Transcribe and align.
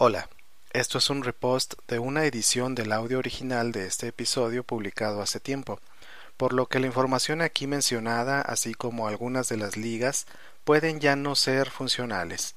Hola, 0.00 0.28
esto 0.72 0.98
es 0.98 1.10
un 1.10 1.24
repost 1.24 1.74
de 1.88 1.98
una 1.98 2.24
edición 2.24 2.76
del 2.76 2.92
audio 2.92 3.18
original 3.18 3.72
de 3.72 3.88
este 3.88 4.06
episodio 4.06 4.62
publicado 4.62 5.20
hace 5.20 5.40
tiempo, 5.40 5.80
por 6.36 6.52
lo 6.52 6.66
que 6.66 6.78
la 6.78 6.86
información 6.86 7.42
aquí 7.42 7.66
mencionada, 7.66 8.40
así 8.40 8.74
como 8.74 9.08
algunas 9.08 9.48
de 9.48 9.56
las 9.56 9.76
ligas, 9.76 10.28
pueden 10.62 11.00
ya 11.00 11.16
no 11.16 11.34
ser 11.34 11.68
funcionales. 11.68 12.54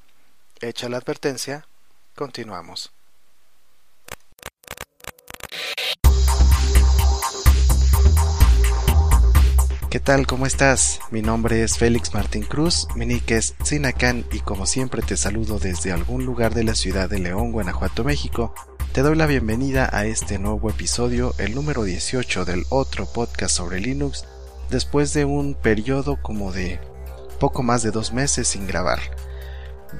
Hecha 0.60 0.88
la 0.88 0.98
advertencia, 0.98 1.66
continuamos. 2.14 2.92
¿Qué 9.92 10.00
tal? 10.00 10.26
¿Cómo 10.26 10.46
estás? 10.46 11.02
Mi 11.12 11.22
nombre 11.22 11.64
es 11.64 11.78
Félix 11.78 12.14
Martín 12.14 12.44
Cruz, 12.44 12.88
mi 12.96 13.06
nick 13.06 13.30
es 13.32 13.56
Sinacan 13.62 14.24
y 14.32 14.40
como 14.40 14.66
siempre 14.66 15.02
te 15.02 15.18
saludo 15.18 15.60
desde 15.60 15.92
algún 15.92 16.26
lugar 16.26 16.54
de 16.54 16.64
la 16.64 16.76
ciudad 16.76 17.10
de 17.10 17.20
León, 17.20 17.52
Guanajuato, 17.52 18.06
México. 18.06 18.56
Te 18.94 19.02
doy 19.02 19.18
la 19.18 19.26
bienvenida 19.26 19.90
a 19.92 20.06
este 20.06 20.40
nuevo 20.40 20.70
episodio, 20.70 21.36
el 21.40 21.54
número 21.56 21.84
18 21.84 22.46
del 22.46 22.64
otro 22.70 23.06
podcast 23.06 23.54
sobre 23.54 23.82
Linux, 23.82 24.24
después 24.70 25.14
de 25.14 25.26
un 25.26 25.56
periodo 25.56 26.22
como 26.22 26.54
de 26.54 26.80
poco 27.42 27.62
más 27.62 27.84
de 27.84 27.92
dos 27.92 28.14
meses 28.14 28.48
sin 28.48 28.68
grabar. 28.68 29.00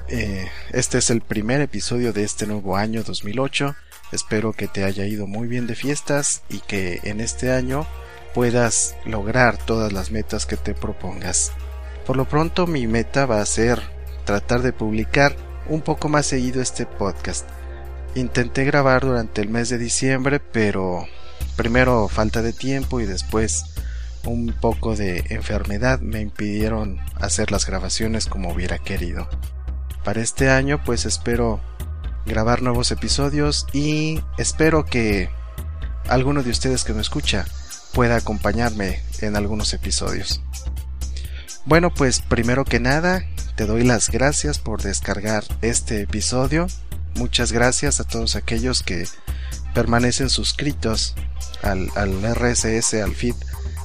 Eh, 0.08 0.48
este 0.70 0.96
es 0.96 1.10
el 1.10 1.20
primer 1.20 1.60
episodio 1.60 2.14
de 2.14 2.24
este 2.24 2.46
nuevo 2.46 2.78
año 2.78 3.02
2008. 3.02 3.76
Espero 4.10 4.54
que 4.54 4.68
te 4.68 4.84
haya 4.84 5.04
ido 5.04 5.26
muy 5.26 5.48
bien 5.48 5.66
de 5.66 5.74
fiestas 5.74 6.44
y 6.48 6.60
que 6.60 7.00
en 7.02 7.20
este 7.20 7.52
año 7.52 7.86
puedas 8.34 8.96
lograr 9.04 9.56
todas 9.56 9.92
las 9.92 10.10
metas 10.10 10.46
que 10.46 10.56
te 10.56 10.74
propongas. 10.74 11.52
Por 12.06 12.16
lo 12.16 12.26
pronto 12.26 12.66
mi 12.66 12.86
meta 12.86 13.26
va 13.26 13.40
a 13.40 13.46
ser 13.46 13.80
tratar 14.24 14.62
de 14.62 14.72
publicar 14.72 15.36
un 15.68 15.80
poco 15.80 16.08
más 16.08 16.26
seguido 16.26 16.60
este 16.60 16.86
podcast. 16.86 17.46
Intenté 18.14 18.64
grabar 18.64 19.02
durante 19.02 19.40
el 19.40 19.48
mes 19.48 19.68
de 19.68 19.78
diciembre, 19.78 20.40
pero 20.40 21.06
primero 21.56 22.08
falta 22.08 22.42
de 22.42 22.52
tiempo 22.52 23.00
y 23.00 23.06
después 23.06 23.64
un 24.24 24.54
poco 24.60 24.94
de 24.96 25.24
enfermedad 25.30 26.00
me 26.00 26.20
impidieron 26.20 26.98
hacer 27.20 27.50
las 27.50 27.66
grabaciones 27.66 28.26
como 28.26 28.52
hubiera 28.52 28.78
querido. 28.78 29.28
Para 30.04 30.20
este 30.20 30.50
año 30.50 30.82
pues 30.84 31.06
espero 31.06 31.60
grabar 32.26 32.62
nuevos 32.62 32.90
episodios 32.92 33.66
y 33.72 34.20
espero 34.38 34.84
que 34.84 35.30
alguno 36.08 36.42
de 36.42 36.50
ustedes 36.50 36.84
que 36.84 36.92
me 36.92 37.00
escucha 37.00 37.46
pueda 37.92 38.16
acompañarme 38.16 39.00
en 39.20 39.36
algunos 39.36 39.72
episodios. 39.74 40.40
Bueno, 41.64 41.92
pues 41.94 42.20
primero 42.20 42.64
que 42.64 42.80
nada, 42.80 43.24
te 43.56 43.66
doy 43.66 43.84
las 43.84 44.10
gracias 44.10 44.58
por 44.58 44.82
descargar 44.82 45.44
este 45.60 46.00
episodio. 46.00 46.66
Muchas 47.14 47.52
gracias 47.52 48.00
a 48.00 48.04
todos 48.04 48.34
aquellos 48.34 48.82
que 48.82 49.06
permanecen 49.74 50.30
suscritos 50.30 51.14
al, 51.62 51.88
RSS, 52.34 52.94
al 52.94 53.14
feed 53.14 53.36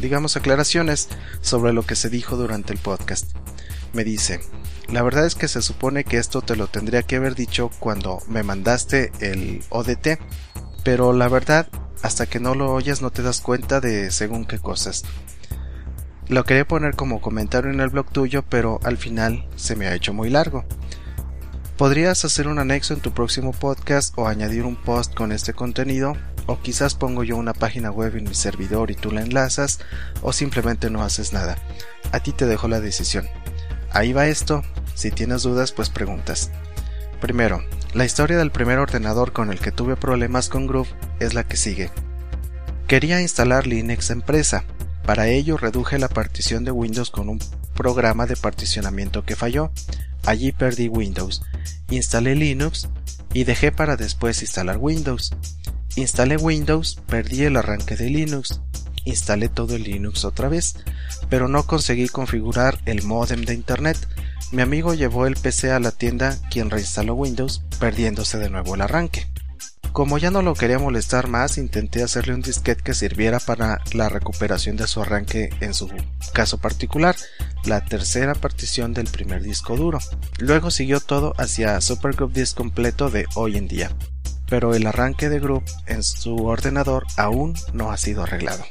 digamos, 0.00 0.36
aclaraciones 0.36 1.08
sobre 1.40 1.72
lo 1.72 1.84
que 1.84 1.96
se 1.96 2.10
dijo 2.10 2.36
durante 2.36 2.72
el 2.72 2.78
podcast. 2.78 3.30
Me 3.92 4.04
dice, 4.04 4.40
la 4.88 5.02
verdad 5.02 5.26
es 5.26 5.34
que 5.34 5.48
se 5.48 5.62
supone 5.62 6.04
que 6.04 6.18
esto 6.18 6.42
te 6.42 6.56
lo 6.56 6.66
tendría 6.66 7.02
que 7.02 7.16
haber 7.16 7.34
dicho 7.34 7.70
cuando 7.78 8.22
me 8.28 8.42
mandaste 8.42 9.12
el 9.20 9.62
ODT, 9.70 10.18
pero 10.84 11.12
la 11.12 11.28
verdad, 11.28 11.68
hasta 12.02 12.26
que 12.26 12.40
no 12.40 12.54
lo 12.54 12.72
oyes 12.72 13.02
no 13.02 13.10
te 13.10 13.22
das 13.22 13.40
cuenta 13.40 13.80
de 13.80 14.10
según 14.10 14.44
qué 14.44 14.58
cosas. 14.58 15.04
Lo 16.28 16.44
quería 16.44 16.66
poner 16.68 16.94
como 16.94 17.22
comentario 17.22 17.70
en 17.70 17.80
el 17.80 17.88
blog 17.88 18.10
tuyo, 18.10 18.44
pero 18.48 18.80
al 18.84 18.98
final 18.98 19.46
se 19.56 19.76
me 19.76 19.86
ha 19.86 19.94
hecho 19.94 20.12
muy 20.12 20.28
largo. 20.28 20.64
Podrías 21.78 22.24
hacer 22.24 22.48
un 22.48 22.58
anexo 22.58 22.92
en 22.92 22.98
tu 22.98 23.12
próximo 23.12 23.52
podcast 23.52 24.12
o 24.18 24.26
añadir 24.26 24.64
un 24.64 24.74
post 24.74 25.14
con 25.14 25.30
este 25.30 25.52
contenido, 25.52 26.16
o 26.46 26.60
quizás 26.60 26.96
pongo 26.96 27.22
yo 27.22 27.36
una 27.36 27.52
página 27.52 27.92
web 27.92 28.16
en 28.16 28.24
mi 28.24 28.34
servidor 28.34 28.90
y 28.90 28.96
tú 28.96 29.12
la 29.12 29.20
enlazas, 29.20 29.78
o 30.20 30.32
simplemente 30.32 30.90
no 30.90 31.04
haces 31.04 31.32
nada. 31.32 31.56
A 32.10 32.18
ti 32.18 32.32
te 32.32 32.46
dejo 32.46 32.66
la 32.66 32.80
decisión. 32.80 33.28
Ahí 33.92 34.12
va 34.12 34.26
esto, 34.26 34.64
si 34.94 35.12
tienes 35.12 35.44
dudas 35.44 35.70
pues 35.70 35.88
preguntas. 35.88 36.50
Primero, 37.20 37.62
la 37.94 38.04
historia 38.04 38.38
del 38.38 38.50
primer 38.50 38.80
ordenador 38.80 39.32
con 39.32 39.52
el 39.52 39.60
que 39.60 39.70
tuve 39.70 39.94
problemas 39.94 40.48
con 40.48 40.66
Groove 40.66 40.92
es 41.20 41.34
la 41.34 41.44
que 41.44 41.56
sigue. 41.56 41.92
Quería 42.88 43.22
instalar 43.22 43.68
Linux 43.68 44.10
Empresa. 44.10 44.64
Para 45.06 45.28
ello 45.28 45.56
reduje 45.56 46.00
la 46.00 46.08
partición 46.08 46.64
de 46.64 46.72
Windows 46.72 47.12
con 47.12 47.28
un 47.28 47.38
programa 47.78 48.26
de 48.26 48.36
particionamiento 48.36 49.24
que 49.24 49.36
falló. 49.36 49.70
Allí 50.26 50.52
perdí 50.52 50.88
Windows 50.88 51.40
instalé 51.90 52.34
Linux 52.34 52.88
y 53.32 53.44
dejé 53.44 53.72
para 53.72 53.96
después 53.96 54.42
instalar 54.42 54.76
Windows. 54.78 55.34
Instalé 55.96 56.36
Windows, 56.36 57.00
perdí 57.06 57.44
el 57.44 57.56
arranque 57.56 57.96
de 57.96 58.10
Linux, 58.10 58.60
instalé 59.04 59.48
todo 59.48 59.74
el 59.74 59.84
Linux 59.84 60.24
otra 60.24 60.48
vez, 60.48 60.76
pero 61.28 61.48
no 61.48 61.64
conseguí 61.64 62.08
configurar 62.08 62.78
el 62.84 63.02
modem 63.02 63.44
de 63.44 63.54
internet. 63.54 63.96
Mi 64.52 64.62
amigo 64.62 64.94
llevó 64.94 65.26
el 65.26 65.34
PC 65.34 65.72
a 65.72 65.80
la 65.80 65.90
tienda 65.90 66.38
quien 66.50 66.70
reinstaló 66.70 67.14
Windows, 67.14 67.62
perdiéndose 67.80 68.38
de 68.38 68.50
nuevo 68.50 68.74
el 68.74 68.82
arranque. 68.82 69.26
Como 69.92 70.18
ya 70.18 70.30
no 70.30 70.42
lo 70.42 70.54
quería 70.54 70.78
molestar 70.78 71.28
más, 71.28 71.58
intenté 71.58 72.02
hacerle 72.02 72.34
un 72.34 72.42
disquete 72.42 72.82
que 72.82 72.94
sirviera 72.94 73.40
para 73.40 73.82
la 73.92 74.08
recuperación 74.08 74.76
de 74.76 74.86
su 74.86 75.00
arranque 75.00 75.50
en 75.60 75.74
su 75.74 75.90
caso 76.32 76.58
particular, 76.58 77.16
la 77.68 77.84
tercera 77.84 78.34
partición 78.34 78.94
del 78.94 79.06
primer 79.06 79.42
disco 79.42 79.76
duro. 79.76 79.98
Luego 80.38 80.70
siguió 80.70 81.00
todo 81.00 81.34
hacia 81.36 81.80
Supergroup 81.80 82.32
Disk 82.32 82.56
completo 82.56 83.10
de 83.10 83.26
hoy 83.34 83.56
en 83.56 83.68
día, 83.68 83.90
pero 84.48 84.74
el 84.74 84.86
arranque 84.86 85.28
de 85.28 85.38
Group 85.38 85.64
en 85.86 86.02
su 86.02 86.46
ordenador 86.46 87.06
aún 87.16 87.54
no 87.72 87.90
ha 87.90 87.96
sido 87.96 88.22
arreglado. 88.22 88.64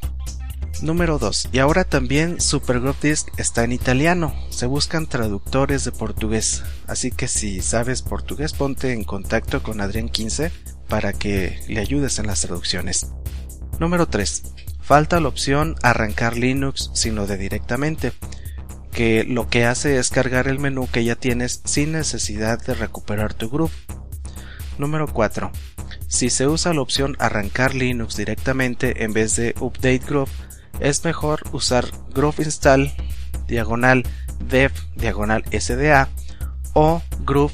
Número 0.81 1.17
2. 1.17 1.49
Y 1.51 1.59
ahora 1.59 1.85
también 1.85 2.39
Supergroup 2.39 2.99
Disk 3.01 3.27
está 3.37 3.63
en 3.63 3.71
italiano. 3.71 4.35
Se 4.49 4.67
buscan 4.67 5.07
traductores 5.07 5.83
de 5.85 5.91
portugués. 5.91 6.63
Así 6.85 7.09
que 7.09 7.27
si 7.27 7.61
sabes 7.61 8.03
portugués, 8.03 8.53
ponte 8.53 8.93
en 8.93 9.03
contacto 9.03 9.63
con 9.63 9.81
Adrián 9.81 10.09
15 10.09 10.51
para 10.87 11.13
que 11.13 11.59
le 11.67 11.79
ayudes 11.79 12.19
en 12.19 12.27
las 12.27 12.41
traducciones. 12.41 13.07
Número 13.79 14.07
3. 14.07 14.43
Falta 14.81 15.19
la 15.19 15.27
opción 15.27 15.75
arrancar 15.81 16.37
Linux 16.37 16.91
sino 16.93 17.27
de 17.27 17.37
directamente, 17.37 18.13
que 18.97 19.23
lo 19.25 19.47
que 19.47 19.63
hace 19.63 19.99
es 19.99 20.09
cargar 20.09 20.47
el 20.47 20.57
menú 20.57 20.89
que 20.91 21.03
ya 21.03 21.13
tienes 21.13 21.61
sin 21.65 21.91
necesidad 21.91 22.59
de 22.65 22.73
recuperar 22.73 23.35
tu 23.35 23.47
groove. 23.47 23.71
Número 24.79 25.07
4. 25.07 25.51
Si 26.07 26.31
se 26.31 26.47
usa 26.47 26.73
la 26.73 26.81
opción 26.81 27.15
arrancar 27.19 27.75
Linux 27.75 28.17
directamente 28.17 29.03
en 29.03 29.13
vez 29.13 29.35
de 29.35 29.53
update 29.59 29.99
groove, 29.99 30.31
es 30.79 31.05
mejor 31.05 31.43
usar 31.51 31.85
groove 32.09 32.41
install 32.43 32.91
diagonal 33.45 34.01
dev 34.39 34.71
diagonal 34.95 35.43
sda 35.51 36.09
o 36.73 37.03
groove 37.23 37.53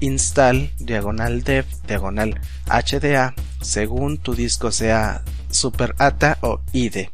install 0.00 0.72
diagonal 0.80 1.44
dev 1.44 1.66
diagonal 1.86 2.40
hda 2.66 3.32
según 3.60 4.18
tu 4.18 4.34
disco 4.34 4.72
sea 4.72 5.22
Super 5.50 5.94
ATA 5.98 6.36
o 6.40 6.62
IDE. 6.72 7.10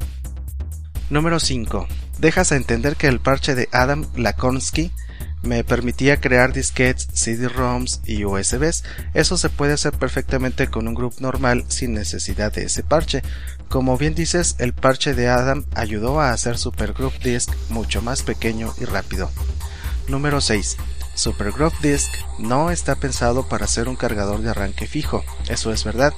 Número 1.10 1.38
5. 1.38 1.86
Dejas 2.20 2.52
a 2.52 2.56
entender 2.56 2.96
que 2.96 3.06
el 3.06 3.18
parche 3.18 3.54
de 3.54 3.70
Adam 3.72 4.06
Lakonsky 4.14 4.92
me 5.42 5.64
permitía 5.64 6.20
crear 6.20 6.52
disquetes, 6.52 7.08
CD-ROMs 7.14 8.02
y 8.04 8.26
USBs. 8.26 8.84
Eso 9.14 9.38
se 9.38 9.48
puede 9.48 9.72
hacer 9.72 9.94
perfectamente 9.94 10.68
con 10.68 10.86
un 10.86 10.94
grupo 10.94 11.16
normal 11.20 11.64
sin 11.68 11.94
necesidad 11.94 12.52
de 12.52 12.64
ese 12.64 12.82
parche. 12.82 13.22
Como 13.70 13.96
bien 13.96 14.14
dices, 14.14 14.56
el 14.58 14.74
parche 14.74 15.14
de 15.14 15.28
Adam 15.28 15.64
ayudó 15.74 16.20
a 16.20 16.32
hacer 16.32 16.58
Supergroup 16.58 17.18
Disk 17.22 17.50
mucho 17.70 18.02
más 18.02 18.22
pequeño 18.22 18.74
y 18.78 18.84
rápido. 18.84 19.30
Número 20.06 20.42
6. 20.42 20.76
Supergroup 21.14 21.72
Disk 21.80 22.12
no 22.38 22.70
está 22.70 22.96
pensado 22.96 23.48
para 23.48 23.66
ser 23.66 23.88
un 23.88 23.96
cargador 23.96 24.42
de 24.42 24.50
arranque 24.50 24.86
fijo, 24.86 25.24
eso 25.48 25.72
es 25.72 25.84
verdad, 25.84 26.14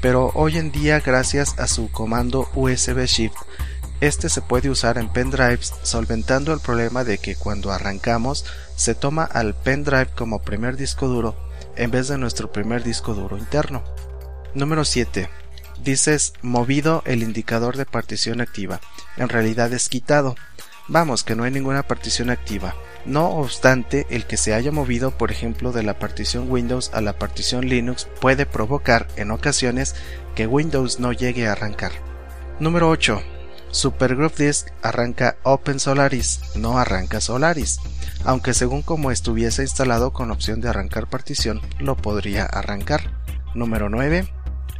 pero 0.00 0.30
hoy 0.34 0.56
en 0.56 0.72
día 0.72 1.00
gracias 1.00 1.58
a 1.58 1.66
su 1.66 1.90
comando 1.90 2.48
USB 2.54 3.04
Shift 3.06 3.36
este 4.00 4.28
se 4.28 4.42
puede 4.42 4.70
usar 4.70 4.98
en 4.98 5.08
pendrives 5.08 5.72
solventando 5.82 6.52
el 6.52 6.60
problema 6.60 7.04
de 7.04 7.18
que 7.18 7.34
cuando 7.34 7.72
arrancamos 7.72 8.44
se 8.76 8.94
toma 8.94 9.24
al 9.24 9.54
pendrive 9.54 10.08
como 10.14 10.42
primer 10.42 10.76
disco 10.76 11.08
duro 11.08 11.34
en 11.76 11.90
vez 11.90 12.08
de 12.08 12.18
nuestro 12.18 12.52
primer 12.52 12.82
disco 12.82 13.14
duro 13.14 13.38
interno. 13.38 13.82
Número 14.54 14.84
7. 14.84 15.28
Dices 15.82 16.32
movido 16.42 17.02
el 17.06 17.22
indicador 17.22 17.76
de 17.76 17.86
partición 17.86 18.40
activa. 18.40 18.80
En 19.16 19.28
realidad 19.28 19.72
es 19.72 19.88
quitado. 19.88 20.34
Vamos, 20.88 21.24
que 21.24 21.34
no 21.34 21.44
hay 21.44 21.50
ninguna 21.50 21.82
partición 21.82 22.30
activa. 22.30 22.74
No 23.04 23.28
obstante, 23.28 24.06
el 24.10 24.26
que 24.26 24.36
se 24.36 24.54
haya 24.54 24.72
movido, 24.72 25.10
por 25.10 25.30
ejemplo, 25.30 25.72
de 25.72 25.82
la 25.82 25.98
partición 25.98 26.50
Windows 26.50 26.90
a 26.92 27.00
la 27.00 27.18
partición 27.18 27.68
Linux 27.68 28.08
puede 28.20 28.46
provocar, 28.46 29.06
en 29.16 29.30
ocasiones, 29.30 29.94
que 30.34 30.46
Windows 30.46 30.98
no 30.98 31.12
llegue 31.12 31.46
a 31.46 31.52
arrancar. 31.52 31.92
Número 32.58 32.88
8. 32.88 33.22
Supergroup 33.76 34.34
Disk 34.36 34.68
arranca 34.80 35.36
Open 35.42 35.78
Solaris, 35.78 36.40
no 36.54 36.78
arranca 36.78 37.20
Solaris, 37.20 37.78
aunque 38.24 38.54
según 38.54 38.80
como 38.80 39.10
estuviese 39.10 39.60
instalado 39.60 40.14
con 40.14 40.30
opción 40.30 40.62
de 40.62 40.70
arrancar 40.70 41.10
partición, 41.10 41.60
lo 41.78 41.94
podría 41.94 42.46
arrancar. 42.46 43.10
Número 43.54 43.90
9. 43.90 44.26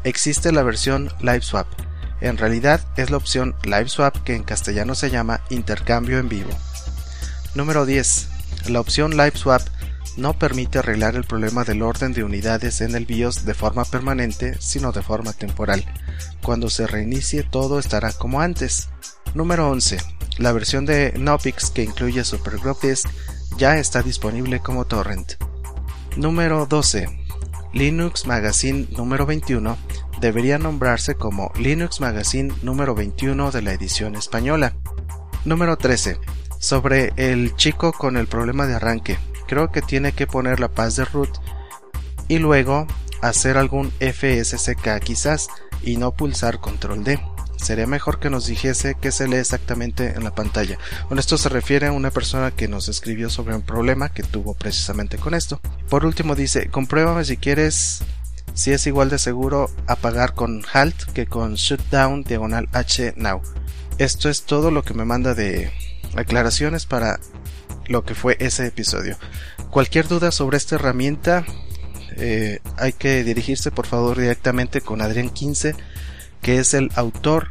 Existe 0.05 0.51
la 0.51 0.63
versión 0.63 1.11
LiveSwap. 1.21 1.67
En 2.23 2.39
realidad 2.39 2.81
es 2.97 3.11
la 3.11 3.19
opción 3.19 3.55
LiveSwap 3.65 4.17
que 4.25 4.35
en 4.35 4.45
castellano 4.45 4.95
se 4.95 5.11
llama 5.11 5.43
intercambio 5.51 6.19
en 6.19 6.31
vivo. 6.31 6.51
Número 7.55 7.85
10. 7.85 8.29
La 8.69 8.81
opción 8.81 9.11
LiveSwap 9.11 9.61
no 10.17 10.39
permite 10.39 10.79
arreglar 10.79 11.15
el 11.15 11.25
problema 11.25 11.65
del 11.65 11.83
orden 11.83 12.13
de 12.13 12.25
unidades 12.25 12.81
en 12.81 12.95
el 12.95 13.07
BIOS 13.07 13.45
de 13.45 13.55
forma 13.55 13.85
permanente, 13.85 14.57
sino 14.61 14.93
de 14.93 15.03
forma 15.03 15.33
temporal. 15.33 15.85
Cuando 16.43 16.71
se 16.71 16.87
reinicie 16.87 17.43
todo 17.43 17.79
estará 17.79 18.13
como 18.13 18.41
antes. 18.41 18.89
Número 19.35 19.69
11. 19.71 19.99
La 20.39 20.53
versión 20.53 20.87
de 20.87 21.13
Nopix 21.19 21.71
que 21.71 21.85
incluye 21.85 22.25
Supergroup 22.25 22.81
Disk 22.81 23.09
ya 23.59 23.79
está 23.79 24.03
disponible 24.03 24.61
como 24.61 24.87
torrent. 24.87 25.33
Número 26.17 26.67
12. 26.67 27.09
Linux 27.73 28.27
Magazine 28.27 28.87
número 28.97 29.27
21 29.27 29.77
debería 30.21 30.59
nombrarse 30.59 31.15
como 31.15 31.53
Linux 31.59 32.01
Magazine 32.01 32.55
número 32.63 32.95
21 32.95 33.51
de 33.51 33.63
la 33.63 33.73
edición 33.73 34.17
española. 34.17 34.75
Número 35.45 35.77
13. 35.77 36.19
Sobre 36.59 37.13
el 37.17 37.55
chico 37.57 37.93
con 37.93 38.17
el 38.17 38.27
problema 38.27 38.67
de 38.67 38.75
arranque. 38.75 39.19
Creo 39.47 39.71
que 39.71 39.83
tiene 39.83 40.13
que 40.13 40.27
poner 40.27 40.61
la 40.61 40.69
paz 40.69 40.97
de 40.97 41.05
root 41.05 41.31
y 42.29 42.39
luego 42.39 42.87
hacer 43.23 43.57
algún 43.57 43.93
FSCK 44.01 45.01
quizás 45.03 45.49
y 45.83 45.97
no 45.97 46.13
pulsar 46.13 46.61
control 46.61 47.05
D. 47.05 47.21
Sería 47.57 47.87
mejor 47.87 48.21
que 48.21 48.31
nos 48.31 48.47
dijese 48.47 48.97
qué 49.01 49.11
se 49.11 49.27
lee 49.27 49.37
exactamente 49.37 50.15
en 50.15 50.25
la 50.25 50.35
pantalla. 50.35 50.79
Bueno, 51.09 51.21
esto 51.21 51.39
se 51.39 51.49
refiere 51.49 51.87
a 51.87 51.93
una 51.93 52.11
persona 52.11 52.51
que 52.51 52.69
nos 52.69 52.89
escribió 52.89 53.31
sobre 53.31 53.55
un 53.55 53.63
problema 53.63 54.11
que 54.11 54.23
tuvo 54.23 54.55
precisamente 54.55 55.17
con 55.17 55.35
esto. 55.35 55.61
Por 55.89 56.05
último 56.05 56.35
dice, 56.35 56.69
compruébame 56.69 57.25
si 57.25 57.37
quieres 57.37 58.03
si 58.55 58.73
es 58.73 58.87
igual 58.87 59.11
de 59.11 59.19
seguro 59.19 59.71
apagar 59.87 60.35
con 60.35 60.65
halt 60.73 60.97
que 61.13 61.27
con 61.27 61.55
shutdown 61.55 62.25
diagonal 62.25 62.69
h 62.73 63.15
now. 63.17 63.43
Esto 63.99 64.29
es 64.29 64.45
todo 64.45 64.71
lo 64.71 64.83
que 64.83 64.95
me 64.95 65.05
manda 65.05 65.35
de 65.35 65.71
aclaraciones 66.15 66.87
para 66.87 67.21
lo 67.89 68.05
que 68.05 68.15
fue 68.15 68.37
ese 68.41 68.67
episodio. 68.67 69.17
Cualquier 69.71 70.09
duda 70.09 70.31
sobre 70.31 70.57
esta 70.57 70.77
herramienta 70.77 71.45
eh, 72.17 72.61
hay 72.77 72.93
que 72.93 73.25
dirigirse 73.25 73.71
por 73.71 73.87
favor 73.87 74.19
directamente 74.19 74.81
con 74.81 75.03
Adrián 75.03 75.31
15, 75.31 75.75
que 76.41 76.59
es 76.59 76.75
el 76.75 76.91
autor 76.95 77.49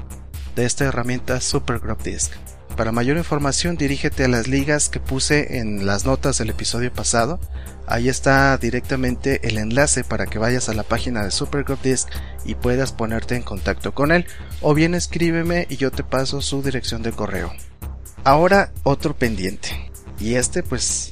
de 0.56 0.66
esta 0.66 0.86
herramienta 0.86 1.40
Super 1.42 1.80
Disk. 2.04 2.32
Para 2.76 2.92
mayor 2.92 3.18
información 3.18 3.78
dirígete 3.78 4.26
a 4.26 4.28
las 4.28 4.48
ligas 4.48 4.90
que 4.90 5.00
puse 5.00 5.60
en 5.60 5.86
las 5.86 6.06
notas 6.06 6.38
del 6.40 6.50
episodio 6.50 6.92
pasado. 6.92 7.40
Ahí 7.88 8.10
está 8.10 8.58
directamente 8.58 9.48
el 9.48 9.58
enlace 9.58 10.04
para 10.04 10.26
que 10.26 10.40
vayas 10.40 10.68
a 10.68 10.74
la 10.74 10.84
página 10.84 11.24
de 11.24 11.32
Super 11.32 11.64
Disk 11.82 12.10
y 12.44 12.56
puedas 12.56 12.92
ponerte 12.92 13.36
en 13.36 13.44
contacto 13.44 13.94
con 13.94 14.12
él. 14.12 14.26
O 14.62 14.74
bien 14.74 14.94
escríbeme 14.94 15.68
y 15.70 15.78
yo 15.78 15.92
te 15.92 16.04
paso 16.04 16.42
su 16.42 16.62
dirección 16.64 17.02
de 17.02 17.12
correo. 17.12 17.54
Ahora 18.26 18.74
otro 18.84 19.16
pendiente. 19.16 19.85
Y 20.20 20.36
este 20.36 20.64
pues 20.64 21.12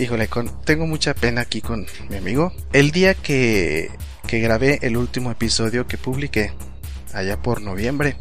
híjole, 0.00 0.28
tengo 0.64 0.86
mucha 0.86 1.14
pena 1.14 1.42
aquí 1.42 1.60
con 1.60 1.86
mi 2.08 2.16
amigo. 2.16 2.52
El 2.72 2.90
día 2.90 3.14
que, 3.14 3.90
que 4.26 4.40
grabé 4.40 4.78
el 4.82 4.96
último 4.96 5.30
episodio 5.30 5.86
que 5.86 5.98
publiqué, 5.98 6.52
allá 7.12 7.40
por 7.40 7.60
noviembre, 7.60 8.16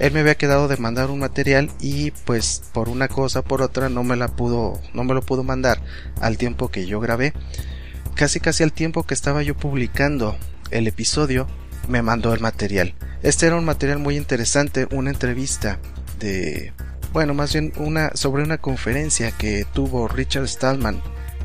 él 0.00 0.12
me 0.12 0.20
había 0.20 0.34
quedado 0.34 0.66
de 0.66 0.76
mandar 0.78 1.10
un 1.10 1.20
material 1.20 1.70
y 1.78 2.10
pues 2.10 2.62
por 2.72 2.88
una 2.88 3.06
cosa 3.06 3.42
por 3.42 3.62
otra 3.62 3.88
no 3.88 4.02
me 4.02 4.16
la 4.16 4.28
pudo 4.28 4.80
no 4.94 5.04
me 5.04 5.12
lo 5.12 5.20
pudo 5.20 5.44
mandar 5.44 5.82
al 6.22 6.38
tiempo 6.38 6.68
que 6.68 6.86
yo 6.86 7.00
grabé 7.00 7.34
casi 8.14 8.40
casi 8.40 8.62
al 8.62 8.72
tiempo 8.72 9.02
que 9.02 9.12
estaba 9.12 9.42
yo 9.42 9.54
publicando 9.54 10.38
el 10.70 10.86
episodio 10.86 11.46
me 11.86 12.00
mandó 12.00 12.32
el 12.32 12.40
material 12.40 12.94
este 13.22 13.46
era 13.46 13.56
un 13.56 13.66
material 13.66 13.98
muy 13.98 14.16
interesante 14.16 14.88
una 14.90 15.10
entrevista 15.10 15.78
de 16.18 16.72
bueno 17.12 17.34
más 17.34 17.52
bien 17.52 17.72
una 17.76 18.10
sobre 18.14 18.42
una 18.42 18.58
conferencia 18.58 19.32
que 19.32 19.66
tuvo 19.72 20.08
Richard 20.08 20.48
Stallman 20.48 21.02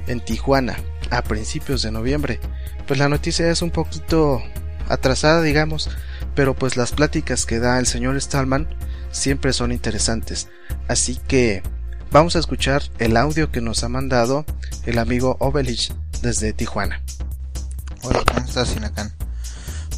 en 0.07 0.23
Tijuana 0.23 0.77
a 1.11 1.21
principios 1.23 1.81
de 1.81 1.91
noviembre. 1.91 2.39
Pues 2.87 2.99
la 2.99 3.09
noticia 3.09 3.49
es 3.49 3.61
un 3.61 3.71
poquito 3.71 4.41
atrasada, 4.87 5.41
digamos, 5.41 5.89
pero 6.35 6.53
pues 6.53 6.77
las 6.77 6.91
pláticas 6.91 7.45
que 7.45 7.59
da 7.59 7.79
el 7.79 7.87
señor 7.87 8.19
Stallman 8.21 8.67
siempre 9.11 9.53
son 9.53 9.71
interesantes. 9.71 10.49
Así 10.87 11.19
que 11.27 11.63
vamos 12.11 12.35
a 12.35 12.39
escuchar 12.39 12.83
el 12.99 13.17
audio 13.17 13.51
que 13.51 13.61
nos 13.61 13.83
ha 13.83 13.89
mandado 13.89 14.45
el 14.85 14.99
amigo 14.99 15.37
Obelich 15.39 15.93
desde 16.21 16.53
Tijuana. 16.53 17.01
Hola, 18.03 18.23
¿cómo 18.27 18.45
estás, 18.45 18.69
Sinacán? 18.69 19.11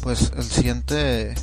Pues 0.02 0.32
el 0.36 0.44
siguiente 0.44 1.34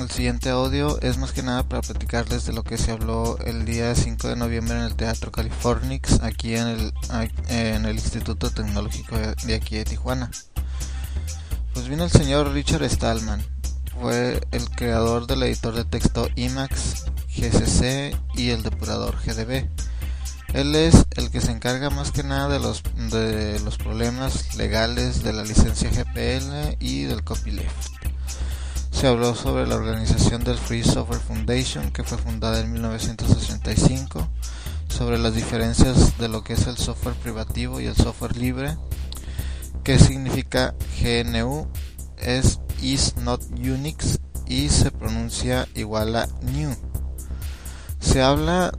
el 0.00 0.10
siguiente 0.10 0.50
audio 0.50 1.00
es 1.02 1.18
más 1.18 1.32
que 1.32 1.42
nada 1.42 1.62
para 1.68 1.82
platicarles 1.82 2.44
de 2.46 2.52
lo 2.52 2.64
que 2.64 2.78
se 2.78 2.90
habló 2.90 3.38
el 3.44 3.64
día 3.64 3.94
5 3.94 4.28
de 4.28 4.36
noviembre 4.36 4.76
en 4.76 4.82
el 4.82 4.96
Teatro 4.96 5.30
Californix, 5.30 6.20
aquí 6.22 6.56
en 6.56 6.68
el, 6.68 7.94
Instituto 7.94 8.50
Tecnológico 8.50 9.16
de 9.16 9.54
aquí 9.54 9.76
de 9.76 9.84
Tijuana. 9.84 10.30
Pues 11.72 11.88
vino 11.88 12.04
el 12.04 12.10
señor 12.10 12.52
Richard 12.52 12.88
Stallman, 12.88 13.44
fue 14.00 14.40
el 14.50 14.68
creador 14.70 15.26
del 15.26 15.44
editor 15.44 15.74
de 15.74 15.84
texto 15.84 16.28
Emacs, 16.34 17.04
GCC 17.36 18.16
y 18.34 18.50
el 18.50 18.62
depurador 18.62 19.16
GDB. 19.24 19.68
Él 20.54 20.74
es 20.74 21.04
el 21.16 21.30
que 21.30 21.40
se 21.40 21.52
encarga 21.52 21.90
más 21.90 22.10
que 22.10 22.22
nada 22.22 22.48
de 22.48 22.58
los, 22.58 22.82
de 23.10 23.60
los 23.60 23.76
problemas 23.76 24.56
legales 24.56 25.22
de 25.22 25.32
la 25.32 25.44
licencia 25.44 25.90
GPL 25.90 26.76
y 26.80 27.04
del 27.04 27.22
copyleft 27.22 28.03
se 28.94 29.08
habló 29.08 29.34
sobre 29.34 29.66
la 29.66 29.74
organización 29.74 30.44
del 30.44 30.56
Free 30.56 30.84
Software 30.84 31.20
Foundation 31.20 31.90
que 31.90 32.04
fue 32.04 32.16
fundada 32.16 32.60
en 32.60 32.72
1965, 32.72 34.28
sobre 34.88 35.18
las 35.18 35.34
diferencias 35.34 36.16
de 36.16 36.28
lo 36.28 36.44
que 36.44 36.52
es 36.52 36.68
el 36.68 36.76
software 36.76 37.16
privativo 37.16 37.80
y 37.80 37.86
el 37.86 37.96
software 37.96 38.36
libre, 38.36 38.76
qué 39.82 39.98
significa 39.98 40.74
GNU, 41.02 41.66
es 42.18 42.60
is 42.80 43.16
not 43.16 43.42
Unix 43.50 44.20
y 44.46 44.68
se 44.68 44.92
pronuncia 44.92 45.66
igual 45.74 46.14
a 46.14 46.28
new. 46.42 46.74
Se 47.98 48.22
habla 48.22 48.72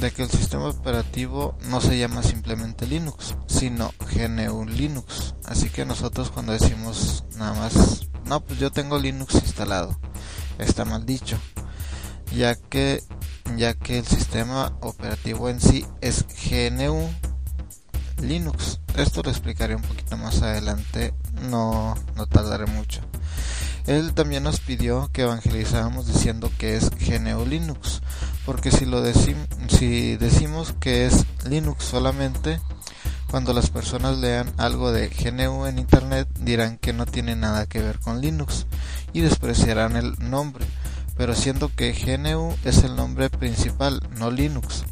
de 0.00 0.10
que 0.10 0.24
el 0.24 0.30
sistema 0.30 0.70
operativo 0.70 1.56
no 1.68 1.80
se 1.80 1.98
llama 1.98 2.24
simplemente 2.24 2.86
Linux, 2.86 3.36
sino 3.46 3.92
GNU 4.12 4.64
Linux. 4.64 5.34
Así 5.44 5.68
que 5.68 5.84
nosotros 5.84 6.30
cuando 6.30 6.52
decimos 6.52 7.24
nada 7.36 7.54
más 7.54 8.08
no, 8.32 8.40
pues 8.40 8.58
yo 8.58 8.72
tengo 8.72 8.98
Linux 8.98 9.34
instalado. 9.34 9.94
Está 10.58 10.86
mal 10.86 11.04
dicho. 11.04 11.38
Ya 12.34 12.54
que, 12.54 13.02
ya 13.58 13.74
que 13.74 13.98
el 13.98 14.06
sistema 14.06 14.72
operativo 14.80 15.50
en 15.50 15.60
sí 15.60 15.84
es 16.00 16.24
GNU 16.48 17.10
Linux. 18.22 18.80
Esto 18.96 19.22
lo 19.22 19.28
explicaré 19.28 19.74
un 19.74 19.82
poquito 19.82 20.16
más 20.16 20.40
adelante 20.40 21.12
no, 21.42 21.94
no 22.16 22.26
tardaré 22.26 22.64
mucho. 22.64 23.02
Él 23.86 24.14
también 24.14 24.44
nos 24.44 24.60
pidió 24.60 25.10
que 25.12 25.24
evangelizáramos 25.24 26.06
diciendo 26.06 26.50
que 26.56 26.76
es 26.76 26.88
GNU 26.88 27.44
Linux, 27.44 28.00
porque 28.46 28.70
si 28.70 28.86
lo 28.86 29.04
si 29.12 30.16
decimos 30.16 30.72
que 30.80 31.04
es 31.04 31.26
Linux 31.44 31.84
solamente, 31.84 32.60
cuando 33.32 33.54
las 33.54 33.70
personas 33.70 34.18
lean 34.18 34.52
algo 34.58 34.92
de 34.92 35.08
GNU 35.08 35.64
en 35.64 35.78
internet 35.78 36.28
dirán 36.38 36.76
que 36.76 36.92
no 36.92 37.06
tiene 37.06 37.34
nada 37.34 37.64
que 37.64 37.80
ver 37.80 37.98
con 37.98 38.20
Linux 38.20 38.66
y 39.14 39.22
despreciarán 39.22 39.96
el 39.96 40.14
nombre, 40.18 40.66
pero 41.16 41.34
siendo 41.34 41.74
que 41.74 41.94
GNU 41.94 42.54
es 42.62 42.84
el 42.84 42.94
nombre 42.94 43.30
principal, 43.30 44.02
no 44.18 44.30
Linux. 44.30 44.84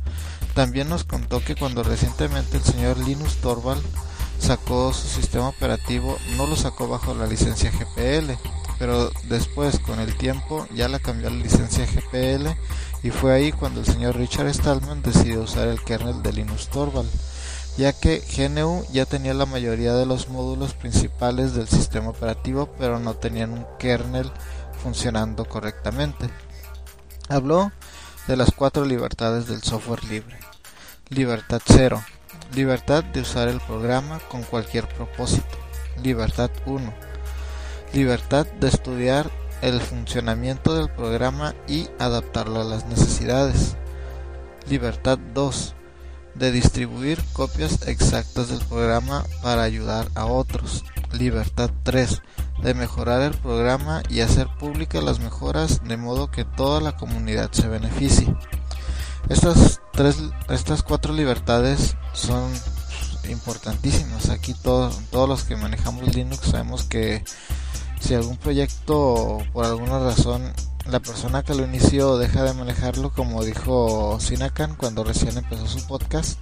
También 0.54 0.88
nos 0.88 1.04
contó 1.04 1.44
que 1.44 1.54
cuando 1.54 1.82
recientemente 1.82 2.56
el 2.56 2.62
señor 2.62 2.97
Linus 2.97 3.37
Torvald 3.42 3.82
sacó 4.38 4.94
su 4.94 5.06
sistema 5.06 5.50
operativo, 5.50 6.16
no 6.38 6.47
lo 6.47 6.56
sacó 6.56 6.88
bajo 6.88 7.12
la 7.12 7.26
licencia 7.26 7.70
GPL, 7.70 8.32
pero 8.78 9.11
después 9.28 9.78
con 9.80 10.00
el 10.00 10.16
tiempo 10.16 10.66
ya 10.75 10.88
la 10.88 10.99
cambió 10.99 11.28
a 11.28 11.30
la 11.30 11.37
licencia 11.37 11.85
GPL 11.85 12.49
y 13.02 13.11
fue 13.11 13.35
ahí 13.35 13.52
cuando 13.52 13.80
el 13.80 13.87
señor 13.87 14.16
Richard 14.16 14.54
Stallman 14.54 15.02
decidió 15.02 15.42
usar 15.42 15.68
el 15.68 15.85
kernel 15.85 16.23
de 16.23 16.32
Linux 16.32 16.68
Torvald, 16.68 17.11
ya 17.80 17.94
que 17.94 18.20
GNU 18.20 18.84
ya 18.92 19.06
tenía 19.06 19.32
la 19.32 19.46
mayoría 19.46 19.94
de 19.94 20.04
los 20.04 20.28
módulos 20.28 20.75
principales 20.75 21.54
del 21.54 21.66
sistema 21.66 22.10
operativo, 22.10 22.68
pero 22.78 22.99
no 22.99 23.14
tenían 23.14 23.52
un 23.54 23.66
kernel 23.78 24.30
funcionando 24.82 25.46
correctamente. 25.46 26.28
Habló 27.30 27.72
de 28.28 28.37
las 28.37 28.50
cuatro 28.54 28.84
libertades 28.84 29.46
del 29.46 29.62
software 29.62 30.04
libre. 30.04 30.38
Libertad 31.08 31.62
0. 31.64 32.04
Libertad 32.54 33.02
de 33.02 33.22
usar 33.22 33.49
el 33.49 33.62
programa 33.62 34.18
con 34.28 34.42
cualquier 34.42 34.87
propósito. 34.87 35.56
Libertad 36.02 36.50
1 36.66 37.10
libertad 37.94 38.46
de 38.60 38.68
estudiar 38.68 39.30
el 39.62 39.80
funcionamiento 39.80 40.75
del 40.75 40.90
programa 40.90 41.54
y 41.66 41.88
adaptarlo 41.99 42.60
a 42.60 42.64
las 42.64 42.87
necesidades. 42.87 43.76
Libertad 44.68 45.18
2. 45.34 45.75
De 46.34 46.52
distribuir 46.52 47.22
copias 47.32 47.87
exactas 47.87 48.49
del 48.49 48.60
programa 48.60 49.25
para 49.42 49.62
ayudar 49.62 50.08
a 50.14 50.26
otros. 50.26 50.84
Libertad 51.12 51.70
3. 51.82 52.22
De 52.62 52.75
mejorar 52.75 53.22
el 53.22 53.34
programa 53.34 54.02
y 54.08 54.20
hacer 54.20 54.49
públicas 54.58 55.02
las 55.02 55.18
mejoras 55.18 55.82
de 55.84 55.96
modo 55.96 56.30
que 56.30 56.44
toda 56.44 56.80
la 56.80 56.96
comunidad 56.96 57.50
se 57.52 57.68
beneficie. 57.68 58.34
Estas, 59.28 59.80
tres, 59.92 60.16
estas 60.49 60.82
cuatro 60.82 61.12
libertades 61.12 61.96
son 62.12 62.50
importantísimas. 63.28 64.28
Aquí 64.30 64.54
todos, 64.54 65.00
todos 65.10 65.28
los 65.28 65.44
que 65.44 65.56
manejamos 65.56 66.14
Linux 66.14 66.49
sabemos 66.50 66.84
que 66.84 67.25
si 68.00 68.14
algún 68.14 68.37
proyecto 68.37 69.38
por 69.52 69.64
alguna 69.64 70.00
razón 70.00 70.52
la 70.87 71.00
persona 71.00 71.42
que 71.42 71.54
lo 71.54 71.64
inició 71.64 72.19
deja 72.19 72.42
de 72.42 72.54
manejarlo, 72.54 73.11
como 73.11 73.45
dijo 73.45 74.19
Sinacan 74.19 74.75
cuando 74.75 75.04
recién 75.04 75.37
empezó 75.37 75.66
su 75.66 75.87
podcast, 75.87 76.38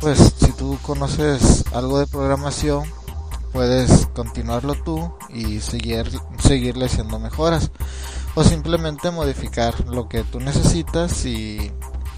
pues 0.00 0.18
si 0.36 0.52
tú 0.52 0.78
conoces 0.82 1.64
algo 1.72 1.98
de 1.98 2.06
programación, 2.06 2.84
puedes 3.52 4.06
continuarlo 4.08 4.74
tú 4.74 5.14
y 5.30 5.60
seguir, 5.60 6.10
seguirle 6.38 6.86
haciendo 6.86 7.18
mejoras. 7.18 7.70
O 8.34 8.42
simplemente 8.42 9.10
modificar 9.10 9.86
lo 9.88 10.08
que 10.08 10.24
tú 10.24 10.40
necesitas 10.40 11.26
y, 11.26 11.70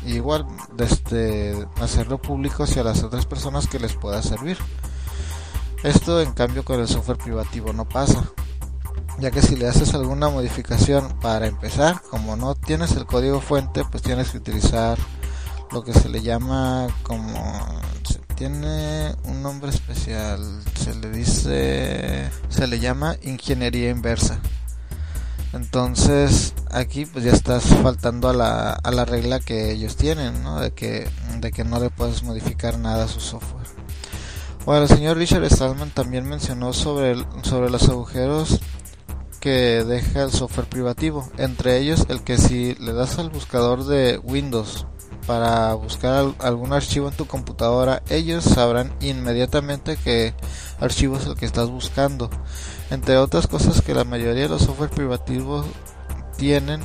igual 0.06 0.46
desde 0.74 1.66
hacerlo 1.80 2.18
público 2.18 2.62
hacia 2.62 2.84
las 2.84 3.02
otras 3.02 3.26
personas 3.26 3.66
que 3.66 3.80
les 3.80 3.94
pueda 3.94 4.22
servir. 4.22 4.56
Esto 5.82 6.20
en 6.20 6.32
cambio 6.32 6.64
con 6.64 6.80
el 6.80 6.88
software 6.88 7.18
privativo 7.18 7.72
no 7.72 7.86
pasa 7.88 8.24
ya 9.18 9.30
que 9.30 9.42
si 9.42 9.56
le 9.56 9.68
haces 9.68 9.94
alguna 9.94 10.28
modificación 10.28 11.18
para 11.20 11.46
empezar, 11.46 12.00
como 12.10 12.36
no 12.36 12.54
tienes 12.54 12.92
el 12.92 13.06
código 13.06 13.40
fuente, 13.40 13.84
pues 13.90 14.02
tienes 14.02 14.30
que 14.30 14.38
utilizar 14.38 14.98
lo 15.70 15.82
que 15.82 15.92
se 15.92 16.08
le 16.08 16.22
llama 16.22 16.88
como 17.02 17.80
tiene 18.36 19.14
un 19.24 19.42
nombre 19.42 19.70
especial, 19.70 20.40
se 20.74 20.94
le 20.94 21.10
dice 21.10 22.30
se 22.48 22.66
le 22.66 22.80
llama 22.80 23.16
ingeniería 23.22 23.90
inversa. 23.90 24.40
Entonces, 25.52 26.52
aquí 26.72 27.06
pues 27.06 27.24
ya 27.24 27.30
estás 27.30 27.62
faltando 27.64 28.28
a 28.28 28.32
la, 28.32 28.72
a 28.72 28.90
la 28.90 29.04
regla 29.04 29.38
que 29.38 29.70
ellos 29.70 29.96
tienen, 29.96 30.42
¿no? 30.42 30.58
De 30.58 30.72
que 30.72 31.08
de 31.38 31.52
que 31.52 31.64
no 31.64 31.78
le 31.78 31.90
puedes 31.90 32.24
modificar 32.24 32.78
nada 32.78 33.04
a 33.04 33.08
su 33.08 33.20
software. 33.20 33.66
Bueno, 34.66 34.82
el 34.82 34.88
señor 34.88 35.18
Richard 35.18 35.48
Stallman 35.50 35.90
también 35.90 36.26
mencionó 36.26 36.72
sobre, 36.72 37.16
sobre 37.42 37.70
los 37.70 37.88
agujeros 37.88 38.60
que 39.44 39.84
deja 39.84 40.22
el 40.22 40.32
software 40.32 40.66
privativo, 40.66 41.28
entre 41.36 41.76
ellos 41.76 42.06
el 42.08 42.22
que 42.22 42.38
si 42.38 42.74
le 42.76 42.94
das 42.94 43.18
al 43.18 43.28
buscador 43.28 43.84
de 43.84 44.18
Windows 44.24 44.86
para 45.26 45.74
buscar 45.74 46.32
algún 46.38 46.72
archivo 46.72 47.08
en 47.08 47.14
tu 47.14 47.26
computadora, 47.26 48.02
ellos 48.08 48.42
sabrán 48.42 48.94
inmediatamente 49.02 49.98
qué 50.02 50.32
archivo 50.80 51.18
es 51.18 51.26
el 51.26 51.34
que 51.34 51.44
estás 51.44 51.68
buscando. 51.68 52.30
Entre 52.88 53.18
otras 53.18 53.46
cosas 53.46 53.82
que 53.82 53.92
la 53.92 54.04
mayoría 54.04 54.44
de 54.44 54.48
los 54.48 54.62
software 54.62 54.88
privativos 54.88 55.66
tienen 56.38 56.80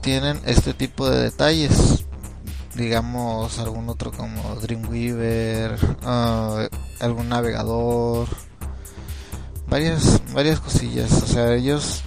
tienen 0.00 0.40
este 0.46 0.74
tipo 0.74 1.10
de 1.10 1.22
detalles 1.22 2.04
digamos 2.74 3.58
algún 3.58 3.88
otro 3.88 4.12
como 4.12 4.54
Dreamweaver 4.56 5.76
uh, 6.04 6.68
algún 7.00 7.28
navegador 7.28 8.28
varias 9.68 10.21
varias 10.32 10.60
cosillas 10.60 11.12
o 11.12 11.26
sea 11.26 11.54
ellos 11.54 12.02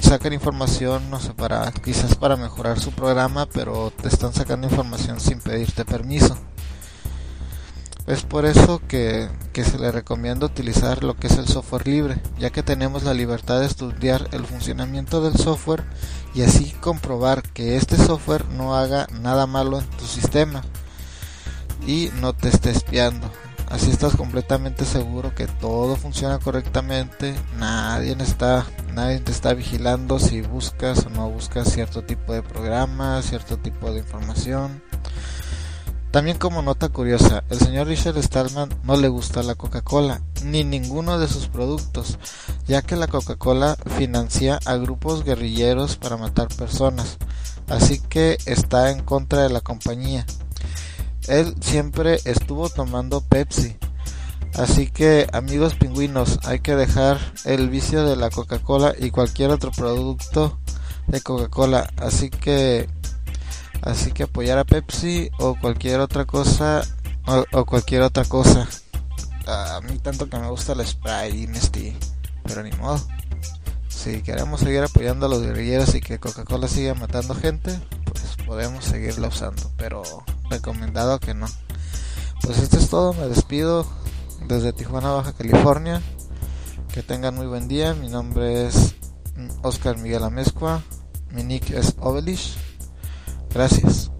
sacan, 0.00 0.32
información 0.32 1.10
no 1.10 1.20
sé 1.20 1.34
para 1.34 1.70
quizás 1.72 2.14
para 2.14 2.36
mejorar 2.36 2.80
su 2.80 2.92
programa 2.92 3.46
pero 3.46 3.90
te 3.90 4.08
están 4.08 4.32
sacando 4.32 4.66
información 4.66 5.20
sin 5.20 5.40
pedirte 5.40 5.84
permiso 5.84 6.36
es 8.06 8.22
por 8.22 8.46
eso 8.46 8.82
que, 8.88 9.28
que 9.52 9.64
se 9.64 9.78
le 9.78 9.92
recomienda 9.92 10.46
utilizar 10.46 11.04
lo 11.04 11.14
que 11.14 11.28
es 11.28 11.38
el 11.38 11.46
software 11.46 11.86
libre, 11.86 12.20
ya 12.36 12.50
que 12.50 12.64
tenemos 12.64 13.04
la 13.04 13.14
libertad 13.14 13.60
de 13.60 13.66
estudiar 13.66 14.28
el 14.32 14.44
funcionamiento 14.44 15.22
del 15.22 15.36
software 15.38 15.84
y 16.34 16.42
así 16.42 16.72
comprobar 16.80 17.42
que 17.42 17.76
este 17.76 17.96
software 17.96 18.48
no 18.48 18.74
haga 18.74 19.06
nada 19.20 19.46
malo 19.46 19.78
en 19.78 19.86
tu 19.90 20.04
sistema 20.06 20.62
y 21.86 22.10
no 22.20 22.32
te 22.32 22.48
esté 22.48 22.70
espiando. 22.70 23.30
Así 23.72 23.90
estás 23.90 24.14
completamente 24.16 24.84
seguro 24.84 25.34
que 25.34 25.46
todo 25.46 25.96
funciona 25.96 26.38
correctamente, 26.38 27.34
nadie 27.56 28.14
está, 28.20 28.66
nadie 28.92 29.18
te 29.20 29.32
está 29.32 29.54
vigilando 29.54 30.18
si 30.18 30.42
buscas 30.42 31.06
o 31.06 31.08
no 31.08 31.30
buscas 31.30 31.72
cierto 31.72 32.02
tipo 32.02 32.34
de 32.34 32.42
programa, 32.42 33.22
cierto 33.22 33.56
tipo 33.56 33.90
de 33.90 34.00
información. 34.00 34.82
También 36.10 36.36
como 36.36 36.60
nota 36.60 36.90
curiosa, 36.90 37.44
el 37.48 37.60
señor 37.60 37.86
Richard 37.86 38.22
Stallman 38.22 38.68
no 38.82 38.96
le 38.98 39.08
gusta 39.08 39.42
la 39.42 39.54
Coca-Cola, 39.54 40.20
ni 40.44 40.64
ninguno 40.64 41.18
de 41.18 41.26
sus 41.26 41.48
productos, 41.48 42.18
ya 42.66 42.82
que 42.82 42.96
la 42.96 43.06
Coca-Cola 43.06 43.78
financia 43.96 44.60
a 44.66 44.76
grupos 44.76 45.24
guerrilleros 45.24 45.96
para 45.96 46.18
matar 46.18 46.48
personas, 46.48 47.16
así 47.68 48.00
que 48.00 48.36
está 48.44 48.90
en 48.90 49.02
contra 49.02 49.44
de 49.44 49.48
la 49.48 49.62
compañía. 49.62 50.26
Él 51.28 51.54
siempre 51.60 52.18
estuvo 52.24 52.68
tomando 52.68 53.20
Pepsi. 53.20 53.76
Así 54.54 54.88
que 54.88 55.26
amigos 55.32 55.74
pingüinos, 55.74 56.38
hay 56.44 56.60
que 56.60 56.76
dejar 56.76 57.18
el 57.44 57.70
vicio 57.70 58.04
de 58.04 58.16
la 58.16 58.28
Coca-Cola 58.28 58.94
y 58.98 59.10
cualquier 59.10 59.50
otro 59.50 59.70
producto 59.70 60.58
de 61.06 61.20
Coca-Cola. 61.22 61.90
Así 61.96 62.28
que 62.28 62.88
así 63.82 64.12
que 64.12 64.24
apoyar 64.24 64.58
a 64.58 64.64
Pepsi 64.64 65.30
o 65.38 65.54
cualquier 65.58 66.00
otra 66.00 66.26
cosa 66.26 66.82
o, 67.26 67.64
cualquier 67.64 68.02
otra 68.02 68.24
cosa. 68.24 68.68
A 69.46 69.80
mí 69.80 69.98
tanto 69.98 70.28
que 70.28 70.38
me 70.38 70.48
gusta 70.48 70.72
el 70.72 70.86
Sprite 70.86 71.80
y 71.80 71.96
pero 72.44 72.62
ni 72.62 72.72
modo. 72.72 73.00
Si 73.88 74.22
queremos 74.22 74.60
seguir 74.60 74.82
apoyando 74.82 75.26
a 75.26 75.28
los 75.28 75.42
guerrilleros 75.42 75.94
y 75.94 76.00
que 76.00 76.18
Coca-Cola 76.18 76.68
siga 76.68 76.94
matando 76.94 77.34
gente, 77.34 77.78
podemos 78.46 78.84
seguirla 78.84 79.28
usando, 79.28 79.70
pero 79.76 80.02
recomendado 80.50 81.18
que 81.18 81.34
no. 81.34 81.46
Pues 82.42 82.58
esto 82.58 82.78
es 82.78 82.88
todo, 82.88 83.12
me 83.14 83.28
despido 83.28 83.86
desde 84.48 84.72
Tijuana, 84.72 85.10
Baja 85.10 85.32
California. 85.32 86.02
Que 86.92 87.02
tengan 87.02 87.34
muy 87.34 87.46
buen 87.46 87.68
día, 87.68 87.94
mi 87.94 88.08
nombre 88.08 88.66
es 88.66 88.94
Oscar 89.62 89.96
Miguel 89.96 90.24
Amezcua, 90.24 90.82
mi 91.30 91.42
nick 91.42 91.70
es 91.70 91.94
Obelish. 91.98 92.56
Gracias. 93.54 94.10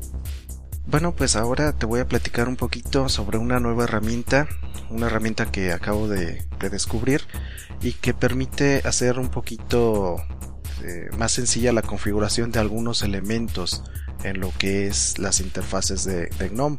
Bueno, 0.86 1.14
pues 1.14 1.36
ahora 1.36 1.72
te 1.72 1.86
voy 1.86 2.00
a 2.00 2.08
platicar 2.08 2.48
un 2.48 2.56
poquito 2.56 3.08
sobre 3.08 3.38
una 3.38 3.60
nueva 3.60 3.84
herramienta, 3.84 4.48
una 4.90 5.06
herramienta 5.06 5.50
que 5.50 5.72
acabo 5.72 6.08
de, 6.08 6.46
descubrir 6.70 7.22
y 7.80 7.94
que 7.94 8.14
permite 8.14 8.82
hacer 8.84 9.18
un 9.18 9.28
poquito 9.28 10.16
eh, 10.82 11.08
más 11.16 11.32
sencilla 11.32 11.72
la 11.72 11.82
configuración 11.82 12.52
de 12.52 12.60
algunos 12.60 13.02
elementos 13.02 13.82
en 14.24 14.40
lo 14.40 14.52
que 14.58 14.86
es 14.86 15.18
las 15.18 15.40
interfaces 15.40 16.04
de, 16.04 16.28
GNOME. 16.50 16.76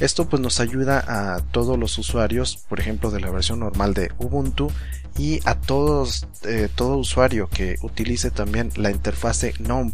Esto 0.00 0.28
pues 0.28 0.40
nos 0.40 0.60
ayuda 0.60 1.04
a 1.06 1.40
todos 1.40 1.78
los 1.78 1.98
usuarios, 1.98 2.58
por 2.68 2.80
ejemplo 2.80 3.10
de 3.10 3.20
la 3.20 3.30
versión 3.30 3.60
normal 3.60 3.94
de 3.94 4.10
Ubuntu 4.18 4.70
y 5.18 5.40
a 5.44 5.54
todos, 5.54 6.26
eh, 6.44 6.68
todo 6.74 6.96
usuario 6.96 7.48
que 7.48 7.76
utilice 7.82 8.30
también 8.30 8.70
la 8.76 8.90
interfase 8.90 9.52
GNOME, 9.58 9.92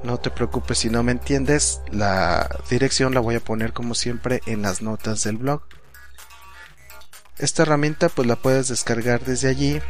No 0.03 0.19
te 0.19 0.29
preocupes 0.29 0.77
si 0.77 0.89
no 0.89 1.03
me 1.03 1.11
entiendes, 1.11 1.81
la 1.91 2.47
dirección 2.69 3.13
la 3.13 3.19
voy 3.19 3.35
a 3.35 3.39
poner 3.39 3.73
como 3.73 3.95
siempre 3.95 4.41
en 4.45 4.61
las 4.61 4.81
notas 4.81 5.23
del 5.23 5.37
blog. 5.37 5.63
Esta 7.37 7.63
herramienta 7.63 8.07
pues 8.09 8.27
la 8.27 8.35
puedes 8.35 8.67
descargar 8.67 9.25
desde 9.25 9.49
allí. 9.49 9.81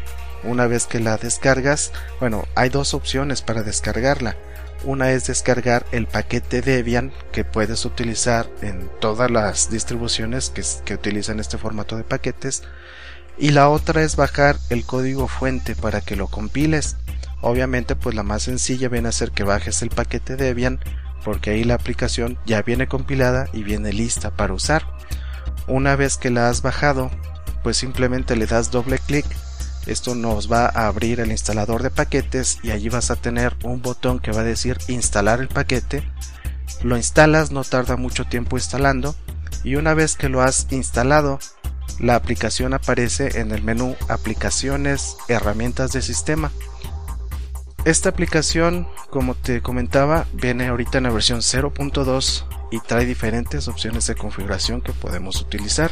Una 0.44 0.68
vez 0.68 0.88
que 0.88 1.02
la 1.02 1.18
descargas, 1.18 1.92
bueno, 2.20 2.46
hay 2.56 2.70
dos 2.70 2.94
opciones 2.94 3.42
para 3.42 3.62
descargarla. 3.64 4.38
Una 4.84 5.12
es 5.12 5.28
descargar 5.28 5.86
el 5.92 6.08
paquete 6.08 6.62
Debian 6.62 7.12
que 7.32 7.44
puedes 7.44 7.86
utilizar 7.86 8.50
en 8.62 8.90
todas 9.00 9.30
las 9.30 9.70
distribuciones 9.70 10.50
que, 10.50 10.64
que 10.86 10.94
utilizan 10.96 11.42
este 11.42 11.58
formato 11.58 11.98
de 11.98 12.04
paquetes 12.04 12.64
y 13.38 13.52
la 13.52 13.70
otra 13.70 14.04
es 14.04 14.16
bajar 14.16 14.58
el 14.70 14.86
código 14.86 15.28
fuente 15.28 15.76
para 15.76 16.02
que 16.02 16.16
lo 16.16 16.28
compiles. 16.28 16.98
Obviamente 17.42 17.96
pues 17.96 18.16
la 18.16 18.24
más 18.24 18.44
sencilla 18.44 18.90
viene 18.90 19.10
a 19.10 19.14
ser 19.14 19.32
que 19.32 19.44
bajes 19.44 19.82
el 19.82 19.90
paquete 19.90 20.36
Debian 20.36 20.80
porque 21.24 21.52
ahí 21.52 21.64
la 21.64 21.76
aplicación 21.76 22.38
ya 22.46 22.62
viene 22.62 22.88
compilada 22.88 23.48
y 23.54 23.64
viene 23.64 23.94
lista 23.94 24.32
para 24.32 24.54
usar. 24.54 24.86
Una 25.68 25.96
vez 25.96 26.18
que 26.18 26.30
la 26.30 26.50
has 26.50 26.62
bajado 26.62 27.12
pues 27.64 27.78
simplemente 27.78 28.36
le 28.36 28.48
das 28.48 28.72
doble 28.72 29.00
clic 29.00 29.26
esto 29.88 30.14
nos 30.14 30.52
va 30.52 30.68
a 30.68 30.88
abrir 30.88 31.20
el 31.20 31.32
instalador 31.32 31.82
de 31.82 31.90
paquetes 31.90 32.60
y 32.62 32.72
allí 32.72 32.90
vas 32.90 33.10
a 33.10 33.16
tener 33.16 33.56
un 33.64 33.82
botón 33.82 34.20
que 34.20 34.32
va 34.32 34.42
a 34.42 34.46
decir 34.46 34.78
instalar 34.88 35.40
el 35.42 35.48
paquete. 35.48 36.04
Lo 36.84 36.98
instalas, 36.98 37.52
no 37.52 37.64
tarda 37.64 37.98
mucho 37.98 38.26
tiempo 38.26 38.58
instalando 38.58 39.16
y 39.64 39.76
una 39.76 39.94
vez 39.94 40.16
que 40.16 40.30
lo 40.30 40.42
has 40.42 40.68
instalado 40.72 41.40
la 42.02 42.16
aplicación 42.16 42.74
aparece 42.74 43.40
en 43.40 43.52
el 43.52 43.62
menú 43.62 43.96
Aplicaciones, 44.10 45.18
Herramientas 45.28 45.92
de 45.92 46.02
Sistema. 46.02 46.52
Esta 47.86 48.10
aplicación, 48.10 48.88
como 49.12 49.36
te 49.36 49.62
comentaba, 49.62 50.26
viene 50.34 50.68
ahorita 50.68 50.98
en 50.98 51.06
la 51.06 51.12
versión 51.12 51.40
0.2 51.40 52.46
y 52.72 52.80
trae 52.80 53.06
diferentes 53.06 53.68
opciones 53.68 54.08
de 54.08 54.16
configuración 54.16 54.82
que 54.82 54.94
podemos 54.94 55.42
utilizar. 55.42 55.92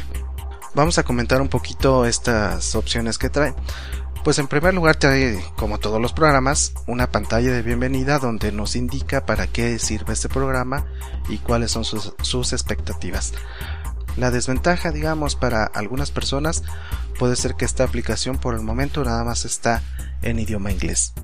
Vamos 0.74 0.98
a 0.98 1.04
comentar 1.04 1.40
un 1.40 1.48
poquito 1.48 2.04
estas 2.04 2.74
opciones 2.74 3.16
que 3.16 3.30
trae. 3.30 3.54
Pues 4.24 4.38
en 4.38 4.48
primer 4.48 4.74
lugar 4.74 4.96
trae, 4.96 5.40
como 5.56 5.78
todos 5.78 6.00
los 6.00 6.12
programas, 6.12 6.74
una 6.86 7.10
pantalla 7.10 7.52
de 7.52 7.62
bienvenida 7.62 8.18
donde 8.18 8.50
nos 8.52 8.74
indica 8.74 9.24
para 9.26 9.46
qué 9.46 9.78
sirve 9.78 10.12
este 10.12 10.28
programa 10.28 10.86
y 11.28 11.38
cuáles 11.38 11.70
son 11.70 11.84
sus, 11.84 12.14
sus 12.20 12.52
expectativas. 12.52 13.32
La 14.20 14.30
desventaja, 14.30 14.92
digamos, 14.92 15.34
para 15.34 15.64
algunas 15.64 16.10
personas 16.10 16.62
puede 17.18 17.36
ser 17.36 17.54
que 17.54 17.64
esta 17.64 17.84
aplicación 17.84 18.36
por 18.36 18.54
el 18.54 18.60
momento 18.60 19.02
nada 19.02 19.24
más 19.24 19.46
está 19.46 19.82
en 20.20 20.38
idioma 20.38 20.70
inglés. 20.70 21.14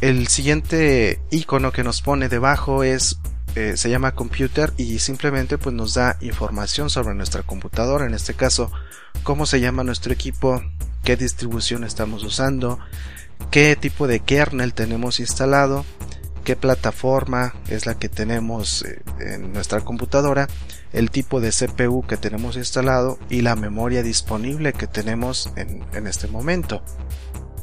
El 0.00 0.26
siguiente 0.26 1.20
icono 1.30 1.70
que 1.70 1.84
nos 1.84 2.02
pone 2.02 2.28
debajo 2.28 2.82
es 2.82 3.20
eh, 3.54 3.76
se 3.76 3.90
llama 3.90 4.16
computer 4.16 4.72
y 4.76 4.98
simplemente 4.98 5.56
pues 5.56 5.72
nos 5.72 5.94
da 5.94 6.18
información 6.20 6.90
sobre 6.90 7.14
nuestra 7.14 7.44
computadora, 7.44 8.06
en 8.06 8.14
este 8.14 8.34
caso 8.34 8.72
cómo 9.22 9.46
se 9.46 9.60
llama 9.60 9.84
nuestro 9.84 10.12
equipo, 10.12 10.60
qué 11.04 11.16
distribución 11.16 11.84
estamos 11.84 12.24
usando, 12.24 12.80
qué 13.52 13.76
tipo 13.76 14.08
de 14.08 14.18
kernel 14.18 14.74
tenemos 14.74 15.20
instalado, 15.20 15.86
qué 16.42 16.56
plataforma 16.56 17.54
es 17.68 17.86
la 17.86 17.96
que 17.96 18.08
tenemos 18.08 18.84
eh, 18.84 19.00
en 19.20 19.52
nuestra 19.52 19.80
computadora 19.82 20.48
el 20.96 21.10
tipo 21.10 21.42
de 21.42 21.50
CPU 21.50 22.02
que 22.06 22.16
tenemos 22.16 22.56
instalado 22.56 23.18
y 23.28 23.42
la 23.42 23.54
memoria 23.54 24.02
disponible 24.02 24.72
que 24.72 24.86
tenemos 24.86 25.52
en, 25.54 26.06
este 26.06 26.26
momento. 26.26 26.82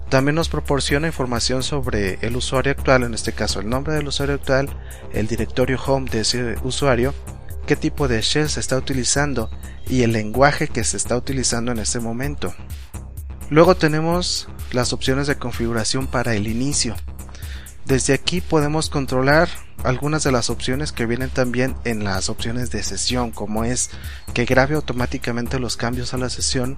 También 0.07 0.35
nos 0.35 0.49
proporciona 0.49 1.07
información 1.07 1.63
sobre 1.63 2.19
el 2.21 2.35
usuario 2.35 2.73
actual, 2.73 3.01
en 3.01 3.15
este 3.15 3.33
caso 3.33 3.59
el 3.59 3.67
nombre 3.67 3.95
del 3.95 4.07
usuario 4.07 4.35
actual, 4.35 4.69
el 5.13 5.25
directorio 5.25 5.79
home 5.83 6.11
de 6.11 6.19
ese 6.19 6.55
usuario, 6.63 7.15
qué 7.65 7.75
tipo 7.75 8.07
de 8.07 8.21
shell 8.21 8.49
se 8.49 8.59
está 8.59 8.77
utilizando 8.77 9.49
y 9.87 10.03
el 10.03 10.11
lenguaje 10.11 10.67
que 10.67 10.83
se 10.83 10.97
está 10.97 11.17
utilizando 11.17 11.71
en 11.71 11.79
este 11.79 11.99
momento. 11.99 12.53
Luego 13.49 13.73
tenemos 13.73 14.47
las 14.71 14.93
opciones 14.93 15.25
de 15.25 15.39
configuración 15.39 16.05
para 16.05 16.35
el 16.35 16.47
inicio. 16.47 16.95
Desde 17.85 18.13
aquí 18.13 18.41
podemos 18.41 18.91
controlar 18.91 19.49
algunas 19.83 20.23
de 20.23 20.31
las 20.31 20.49
opciones 20.49 20.91
que 20.91 21.05
vienen 21.05 21.29
también 21.29 21.75
en 21.83 22.03
las 22.03 22.29
opciones 22.29 22.71
de 22.71 22.83
sesión, 22.83 23.31
como 23.31 23.63
es 23.63 23.89
que 24.33 24.45
grabe 24.45 24.75
automáticamente 24.75 25.59
los 25.59 25.77
cambios 25.77 26.13
a 26.13 26.17
la 26.17 26.29
sesión, 26.29 26.77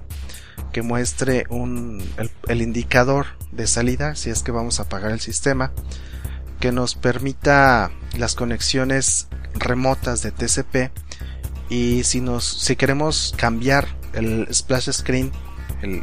que 0.72 0.82
muestre 0.82 1.44
un, 1.48 2.02
el, 2.48 2.62
indicador 2.62 3.26
de 3.52 3.66
salida 3.66 4.14
si 4.14 4.30
es 4.30 4.42
que 4.42 4.52
vamos 4.52 4.80
a 4.80 4.84
apagar 4.84 5.12
el 5.12 5.20
sistema, 5.20 5.72
que 6.60 6.72
nos 6.72 6.94
permita 6.94 7.90
las 8.18 8.34
conexiones 8.34 9.28
remotas 9.54 10.22
de 10.22 10.32
TCP 10.32 10.90
y 11.68 12.04
si 12.04 12.20
nos 12.20 12.44
si 12.44 12.76
queremos 12.76 13.34
cambiar 13.36 13.86
el 14.14 14.48
splash 14.52 14.90
screen, 14.90 15.32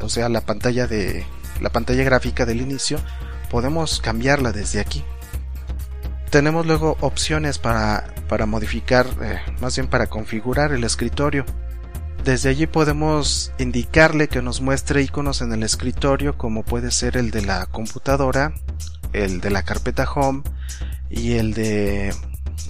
o 0.02 0.10
sea 0.10 0.30
la 0.30 0.42
pantalla 0.42 0.88
de 0.88 1.26
la 1.62 1.72
pantalla 1.72 2.04
gráfica 2.04 2.46
del 2.46 2.62
inicio, 2.62 3.00
podemos 3.50 4.00
cambiarla 4.00 4.52
desde 4.52 4.80
aquí. 4.80 5.04
Tenemos 6.34 6.66
luego 6.66 6.98
opciones 7.02 7.60
para, 7.60 8.12
para 8.28 8.48
modificar, 8.48 9.06
eh, 9.22 9.40
más 9.62 9.76
bien 9.76 9.88
para 9.88 10.08
configurar 10.08 10.72
el 10.72 10.84
escritorio. 10.84 11.46
Desde 12.24 12.50
allí 12.50 12.66
podemos 12.66 13.52
indicarle 13.60 14.28
que 14.28 14.42
nos 14.42 14.60
muestre 14.60 15.04
iconos 15.04 15.44
en 15.44 15.54
el 15.54 15.62
escritorio 15.62 16.36
como 16.36 16.64
puede 16.64 16.90
ser 16.90 17.18
el 17.18 17.30
de 17.30 17.44
la 17.44 17.68
computadora, 17.68 18.52
el 19.14 19.42
de 19.42 19.52
la 19.52 19.62
carpeta 19.62 20.12
home 20.12 20.42
y 21.08 21.34
el 21.34 21.54
de 21.54 22.12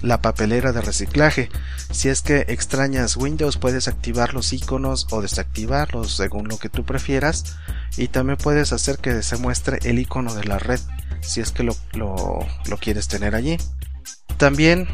la 0.02 0.20
papelera 0.20 0.72
de 0.72 0.82
reciclaje. 0.82 1.48
Si 1.90 2.10
es 2.10 2.20
que 2.20 2.44
extrañas 2.48 3.16
Windows 3.16 3.56
puedes 3.56 3.88
activar 3.88 4.34
los 4.34 4.52
iconos 4.52 5.06
o 5.10 5.22
desactivarlos 5.22 6.14
según 6.14 6.48
lo 6.48 6.58
que 6.58 6.68
tú 6.68 6.84
prefieras 6.84 7.56
y 7.96 8.08
también 8.08 8.36
puedes 8.36 8.74
hacer 8.74 8.98
que 8.98 9.22
se 9.22 9.38
muestre 9.38 9.78
el 9.84 9.98
icono 9.98 10.34
de 10.34 10.44
la 10.44 10.58
red 10.58 10.80
si 11.24 11.40
es 11.40 11.50
que 11.50 11.62
lo, 11.62 11.76
quieres 12.80 13.08
tener 13.08 13.34
allí. 13.34 13.56
También 14.36 14.88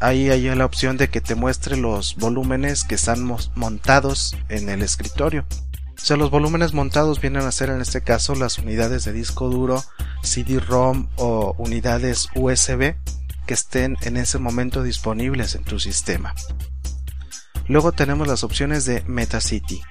ahí 0.00 0.30
hay 0.30 0.54
la 0.54 0.64
opción 0.64 0.96
de 0.96 1.08
que 1.08 1.20
te 1.20 1.34
muestre 1.34 1.76
los 1.76 2.16
volúmenes 2.16 2.84
que 2.84 2.94
están 2.94 3.24
montados 3.54 4.36
en 4.48 4.68
el 4.68 4.82
escritorio. 4.82 5.44
O 6.00 6.04
sea, 6.04 6.16
los 6.16 6.30
volúmenes 6.30 6.72
montados 6.72 7.20
vienen 7.20 7.42
a 7.42 7.52
ser 7.52 7.68
en 7.68 7.82
este 7.82 8.00
caso 8.00 8.34
las 8.34 8.58
unidades 8.58 9.04
de 9.04 9.12
disco 9.12 9.50
duro, 9.50 9.84
CD-ROM 10.22 11.08
o 11.16 11.54
unidades 11.58 12.28
USB 12.34 12.94
que 13.46 13.54
estén 13.54 13.98
en 14.02 14.16
ese 14.16 14.38
momento 14.38 14.82
disponibles 14.82 15.54
en 15.54 15.64
tu 15.64 15.78
sistema. 15.78 16.34
Luego 17.66 17.92
tenemos 17.92 18.26
las 18.26 18.44
opciones 18.44 18.84
de 18.84 19.02
MetaCity. 19.06 19.82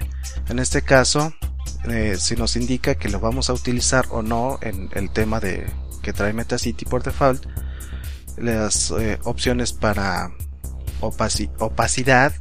En 0.50 0.60
este 0.60 0.82
caso 0.82 1.34
eh, 1.86 2.18
si 2.18 2.36
nos 2.36 2.56
indica 2.56 2.96
que 2.96 3.10
lo 3.10 3.20
vamos 3.20 3.50
a 3.50 3.54
utilizar 3.54 4.06
o 4.12 4.22
no 4.22 4.60
en 4.62 4.90
el 4.94 5.10
tema 5.10 5.40
de 5.40 5.66
que 6.02 6.14
trae 6.14 6.34
MetaCity 6.34 6.86
por 6.86 7.04
default, 7.04 7.46
las 8.38 8.92
eh, 8.92 9.20
opciones 9.24 9.74
para 9.74 10.32
opacidad, 11.02 12.34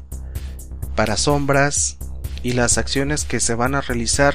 para 0.96 1.16
sombras 1.16 1.98
y 2.42 2.52
las 2.52 2.78
acciones 2.78 3.24
que 3.24 3.40
se 3.40 3.54
van 3.54 3.74
a 3.74 3.80
realizar 3.80 4.34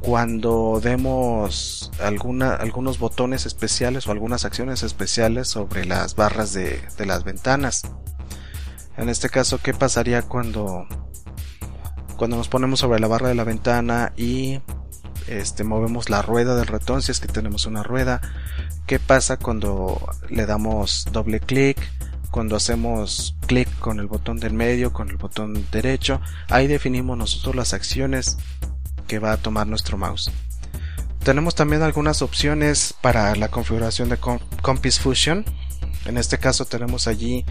cuando 0.00 0.80
demos 0.82 1.90
alguna, 2.00 2.54
algunos 2.54 2.98
botones 2.98 3.46
especiales 3.46 4.06
o 4.06 4.12
algunas 4.12 4.44
acciones 4.44 4.82
especiales 4.82 5.48
sobre 5.48 5.86
las 5.86 6.14
barras 6.14 6.52
de, 6.52 6.80
de 6.98 7.06
las 7.06 7.24
ventanas. 7.24 7.82
En 8.96 9.08
este 9.08 9.28
caso, 9.28 9.58
¿qué 9.62 9.72
pasaría 9.72 10.22
cuando, 10.22 10.86
cuando 12.16 12.36
nos 12.36 12.48
ponemos 12.48 12.80
sobre 12.80 13.00
la 13.00 13.08
barra 13.08 13.28
de 13.28 13.34
la 13.34 13.44
ventana 13.44 14.12
y 14.16 14.60
este, 15.26 15.64
movemos 15.64 16.10
la 16.10 16.22
rueda 16.22 16.54
del 16.56 16.66
ratón 16.66 17.02
si 17.02 17.12
es 17.12 17.20
que 17.20 17.28
tenemos 17.28 17.66
una 17.66 17.82
rueda? 17.82 18.20
¿Qué 18.86 18.98
pasa 18.98 19.38
cuando 19.38 20.08
le 20.28 20.46
damos 20.46 21.06
doble 21.12 21.40
clic? 21.40 21.78
Cuando 22.30 22.56
hacemos 22.56 23.36
clic 23.46 23.68
con 23.78 24.00
el 24.00 24.06
botón 24.06 24.40
del 24.40 24.54
medio, 24.54 24.92
con 24.92 25.08
el 25.08 25.16
botón 25.16 25.66
derecho, 25.70 26.20
ahí 26.48 26.66
definimos 26.66 27.16
nosotros 27.16 27.54
las 27.54 27.72
acciones 27.74 28.36
que 29.06 29.20
va 29.20 29.32
a 29.32 29.36
tomar 29.36 29.66
nuestro 29.66 29.96
mouse. 29.96 30.30
Tenemos 31.22 31.54
también 31.54 31.82
algunas 31.82 32.22
opciones 32.22 32.94
para 33.00 33.34
la 33.36 33.48
configuración 33.48 34.08
de 34.08 34.18
Compass 34.18 34.98
Fusion. 34.98 35.44
En 36.04 36.18
este 36.18 36.38
caso 36.38 36.66
tenemos 36.66 37.06
allí 37.06 37.46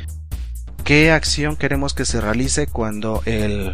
qué 0.84 1.12
acción 1.12 1.56
queremos 1.56 1.94
que 1.94 2.06
se 2.06 2.22
realice 2.22 2.68
cuando 2.68 3.24
el, 3.26 3.74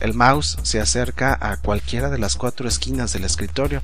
el 0.00 0.14
mouse 0.14 0.56
se 0.62 0.80
acerca 0.80 1.36
a 1.40 1.56
cualquiera 1.58 2.10
de 2.10 2.18
las 2.18 2.36
cuatro 2.36 2.68
esquinas 2.68 3.12
del 3.12 3.24
escritorio. 3.24 3.82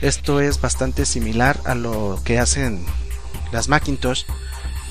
Esto 0.00 0.40
es 0.40 0.60
bastante 0.60 1.06
similar 1.06 1.58
a 1.64 1.74
lo 1.74 2.20
que 2.24 2.38
hacen 2.38 2.84
las 3.52 3.68
Macintosh, 3.68 4.24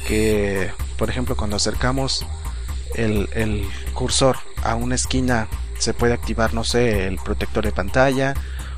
que 0.07 0.71
por 0.97 1.09
ejemplo 1.09 1.35
cuando 1.35 1.55
acercamos 1.55 2.25
el, 2.95 3.67
cursor 3.93 4.37
a 4.63 4.75
una 4.75 4.95
esquina 4.95 5.47
se 5.79 5.93
puede 5.93 6.13
activar, 6.13 6.53
no 6.53 6.63
sé, 6.63 7.07
el 7.07 7.17
protector 7.17 7.65
de 7.65 7.71
pantalla 7.71 8.33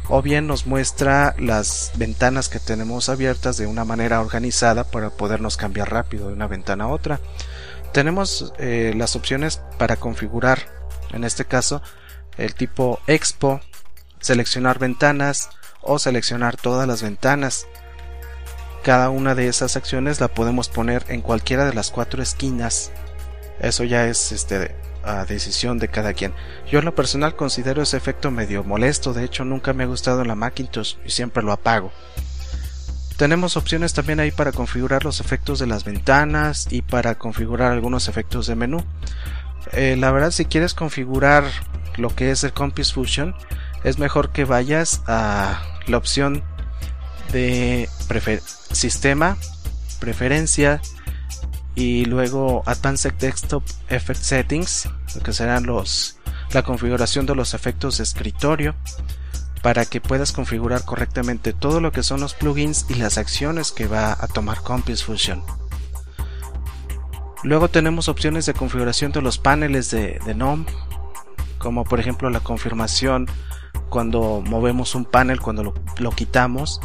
o 0.07 0.21
bien 0.21 0.47
nos 0.47 0.65
muestra 0.65 1.35
las 1.39 1.91
ventanas 1.95 2.49
que 2.49 2.59
tenemos 2.59 3.09
abiertas 3.09 3.57
de 3.57 3.67
una 3.67 3.85
manera 3.85 4.21
organizada 4.21 4.83
para 4.83 5.09
podernos 5.09 5.57
cambiar 5.57 5.91
rápido 5.91 6.27
de 6.27 6.33
una 6.33 6.47
ventana 6.47 6.85
a 6.85 6.87
otra. 6.89 7.19
Tenemos 7.91 8.53
eh, 8.59 8.93
las 8.95 9.15
opciones 9.15 9.61
para 9.77 9.95
configurar, 9.95 10.59
en 11.11 11.23
este 11.23 11.45
caso, 11.45 11.81
el 12.37 12.55
tipo 12.55 12.99
Expo, 13.07 13.61
seleccionar 14.19 14.79
ventanas 14.79 15.49
o 15.81 15.99
seleccionar 15.99 16.57
todas 16.57 16.87
las 16.87 17.01
ventanas. 17.01 17.67
Cada 18.83 19.09
una 19.09 19.35
de 19.35 19.47
esas 19.47 19.75
acciones 19.75 20.19
la 20.19 20.27
podemos 20.27 20.69
poner 20.69 21.05
en 21.07 21.21
cualquiera 21.21 21.65
de 21.65 21.73
las 21.73 21.91
cuatro 21.91 22.21
esquinas. 22.21 22.91
Eso 23.59 23.83
ya 23.83 24.07
es 24.07 24.31
este 24.31 24.75
a 25.05 25.23
decisión 25.25 25.77
de 25.77 25.87
cada 25.87 26.13
quien. 26.13 26.33
Yo 26.69 26.79
en 26.79 26.85
lo 26.85 26.95
personal 26.95 27.35
considero 27.35 27.81
ese 27.81 27.95
efecto 27.95 28.31
medio 28.31 28.63
molesto, 28.63 29.13
de 29.13 29.23
hecho 29.23 29.45
nunca 29.45 29.73
me 29.73 29.83
ha 29.83 29.87
gustado 29.87 30.21
en 30.21 30.27
la 30.27 30.35
Macintosh 30.35 30.95
y 31.05 31.11
siempre 31.11 31.43
lo 31.43 31.51
apago. 31.51 31.91
Tenemos 33.17 33.55
opciones 33.55 33.93
también 33.93 34.19
ahí 34.19 34.31
para 34.31 34.51
configurar 34.51 35.05
los 35.05 35.21
efectos 35.21 35.59
de 35.59 35.67
las 35.67 35.85
ventanas 35.85 36.67
y 36.69 36.81
para 36.81 37.15
configurar 37.15 37.71
algunos 37.71 38.09
efectos 38.09 38.47
de 38.47 38.55
menú. 38.55 38.83
Eh, 39.73 39.95
la 39.97 40.11
verdad 40.11 40.31
si 40.31 40.45
quieres 40.45 40.73
configurar 40.73 41.43
lo 41.97 42.13
que 42.13 42.31
es 42.31 42.43
el 42.43 42.53
Compass 42.53 42.93
Fusion 42.93 43.35
es 43.83 43.99
mejor 43.99 44.31
que 44.31 44.45
vayas 44.45 45.01
a 45.07 45.61
la 45.87 45.97
opción 45.97 46.43
de 47.31 47.89
sistema, 48.71 49.37
preferencia, 49.99 50.81
y 51.75 52.05
luego 52.05 52.63
Advanced 52.65 53.13
Desktop 53.13 53.63
Effect 53.89 54.21
Settings, 54.21 54.89
lo 55.15 55.21
que 55.21 55.33
serán 55.33 55.65
los 55.65 56.17
la 56.51 56.63
configuración 56.63 57.25
de 57.25 57.35
los 57.35 57.53
efectos 57.53 57.97
de 57.97 58.03
escritorio 58.03 58.75
para 59.61 59.85
que 59.85 59.99
puedas 59.99 60.31
configurar 60.31 60.85
correctamente 60.85 61.53
todo 61.53 61.81
lo 61.81 61.91
que 61.91 62.03
son 62.03 62.21
los 62.21 62.33
plugins 62.33 62.85
y 62.87 62.95
las 62.95 63.17
acciones 63.17 63.71
que 63.71 63.87
va 63.87 64.13
a 64.13 64.27
tomar 64.27 64.61
Compass 64.61 65.03
Fusion. 65.03 65.43
Luego 67.45 67.69
tenemos 67.69 68.09
opciones 68.09 68.47
de 68.47 68.55
configuración 68.55 69.11
de 69.11 69.21
los 69.21 69.37
paneles 69.37 69.91
de, 69.91 70.19
NOM, 70.35 70.65
como 71.59 71.83
por 71.83 71.99
ejemplo 71.99 72.27
la 72.31 72.39
confirmación 72.39 73.27
cuando 73.89 74.41
movemos 74.43 74.95
un 74.95 75.05
panel, 75.05 75.39
cuando 75.39 75.63
lo, 75.63 75.73
lo 75.99 76.09
quitamos 76.09 76.81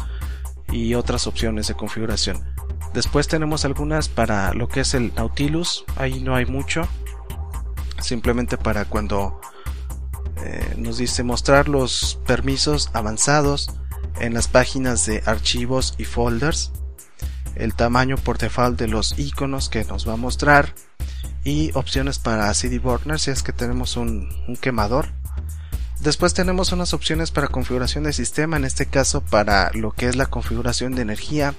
y 0.71 0.93
otras 0.93 1.25
opciones 1.25 1.67
de 1.67 1.73
configuración. 1.73 2.45
Después 2.93 3.27
tenemos 3.27 3.65
algunas 3.65 4.07
para 4.07 4.53
lo 4.53 4.67
que 4.67 4.81
es 4.81 4.93
el 4.93 5.11
Nautilus, 5.15 5.83
ahí 5.95 6.19
no 6.19 6.35
hay 6.35 6.45
mucho, 6.45 6.87
simplemente 7.99 8.55
para 8.55 8.85
cuando 8.85 9.41
eh, 10.43 10.75
nos 10.77 10.97
dice 10.97 11.23
mostrar 11.23 11.69
los 11.69 12.19
permisos 12.27 12.91
avanzados 12.93 13.71
en 14.19 14.35
las 14.35 14.47
páginas 14.47 15.07
de 15.07 15.23
archivos 15.25 15.95
y 15.97 16.05
folders, 16.05 16.71
el 17.55 17.73
tamaño 17.73 18.17
por 18.17 18.37
default 18.37 18.79
de 18.79 18.87
los 18.87 19.17
iconos 19.17 19.69
que 19.69 19.83
nos 19.85 20.07
va 20.07 20.13
a 20.13 20.17
mostrar 20.17 20.73
y 21.43 21.71
opciones 21.73 22.19
para 22.19 22.53
CD 22.53 22.79
Burner 22.79 23.19
si 23.19 23.31
es 23.31 23.43
que 23.43 23.53
tenemos 23.53 23.97
un, 23.97 24.29
quemador. 24.61 25.09
Después 25.99 26.33
tenemos 26.33 26.71
unas 26.71 26.93
opciones 26.93 27.31
para 27.31 27.47
configuración 27.47 28.03
de 28.03 28.13
sistema, 28.13 28.57
en 28.57 28.65
este 28.65 28.87
caso 28.87 29.21
para 29.21 29.71
lo 29.73 29.91
que 29.91 30.07
es 30.07 30.15
la 30.15 30.25
configuración 30.25 30.95
de 30.95 31.03
energía, 31.03 31.53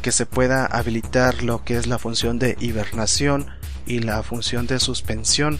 que 0.00 0.12
se 0.12 0.24
pueda 0.24 0.64
habilitar 0.66 1.42
lo 1.42 1.62
que 1.62 1.76
es 1.76 1.86
la 1.86 1.98
función 1.98 2.38
de 2.38 2.56
hibernación 2.60 3.46
y 3.86 4.00
la 4.00 4.22
función 4.22 4.66
de 4.66 4.80
suspensión 4.80 5.58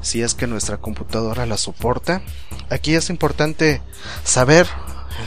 si 0.00 0.22
es 0.22 0.34
que 0.34 0.46
nuestra 0.46 0.78
computadora 0.78 1.46
la 1.46 1.56
soporta. 1.56 2.22
Aquí 2.70 2.94
es 2.94 3.10
importante 3.10 3.82
saber 4.24 4.66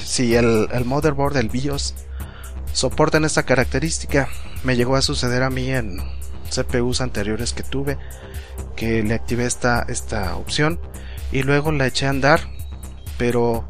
si 0.03 0.35
el, 0.35 0.67
motherboard, 0.85 1.37
el 1.37 1.49
BIOS, 1.49 1.95
soportan 2.77 3.25
esta 3.25 3.41
característica. 3.41 4.29
Me 4.63 4.75
llegó 4.75 4.95
a 4.95 5.01
suceder 5.01 5.41
a 5.41 5.49
mí 5.49 5.71
en 5.71 5.97
CPUs 6.51 7.01
anteriores 7.01 7.51
que 7.51 7.63
tuve 7.63 7.97
que 8.75 9.01
le 9.01 9.15
activé 9.15 9.45
esta, 9.45 9.83
esta 9.89 10.35
opción 10.35 10.79
y 11.31 11.41
luego 11.41 11.71
la 11.71 11.87
eché 11.87 12.05
a 12.05 12.11
andar, 12.11 12.41
pero 13.17 13.67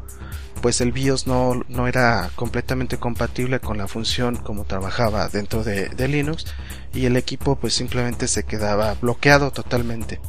pues 0.60 0.82
el 0.82 0.92
BIOS 0.92 1.26
no, 1.26 1.64
no, 1.68 1.88
era 1.88 2.30
completamente 2.34 2.98
compatible 2.98 3.60
con 3.60 3.78
la 3.78 3.88
función 3.88 4.36
como 4.36 4.64
trabajaba 4.64 5.28
dentro 5.28 5.64
de, 5.64 5.88
Linux 6.06 6.44
y 6.92 7.06
el 7.06 7.16
equipo 7.16 7.56
pues 7.56 7.72
simplemente 7.72 8.28
se 8.28 8.44
quedaba 8.44 8.94
bloqueado 8.94 9.52
totalmente. 9.52 10.20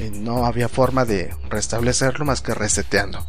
Eh, 0.00 0.10
no 0.12 0.46
había 0.46 0.68
forma 0.68 1.04
de 1.04 1.32
restablecerlo 1.48 2.24
más 2.24 2.40
que 2.42 2.54
reseteando. 2.54 3.24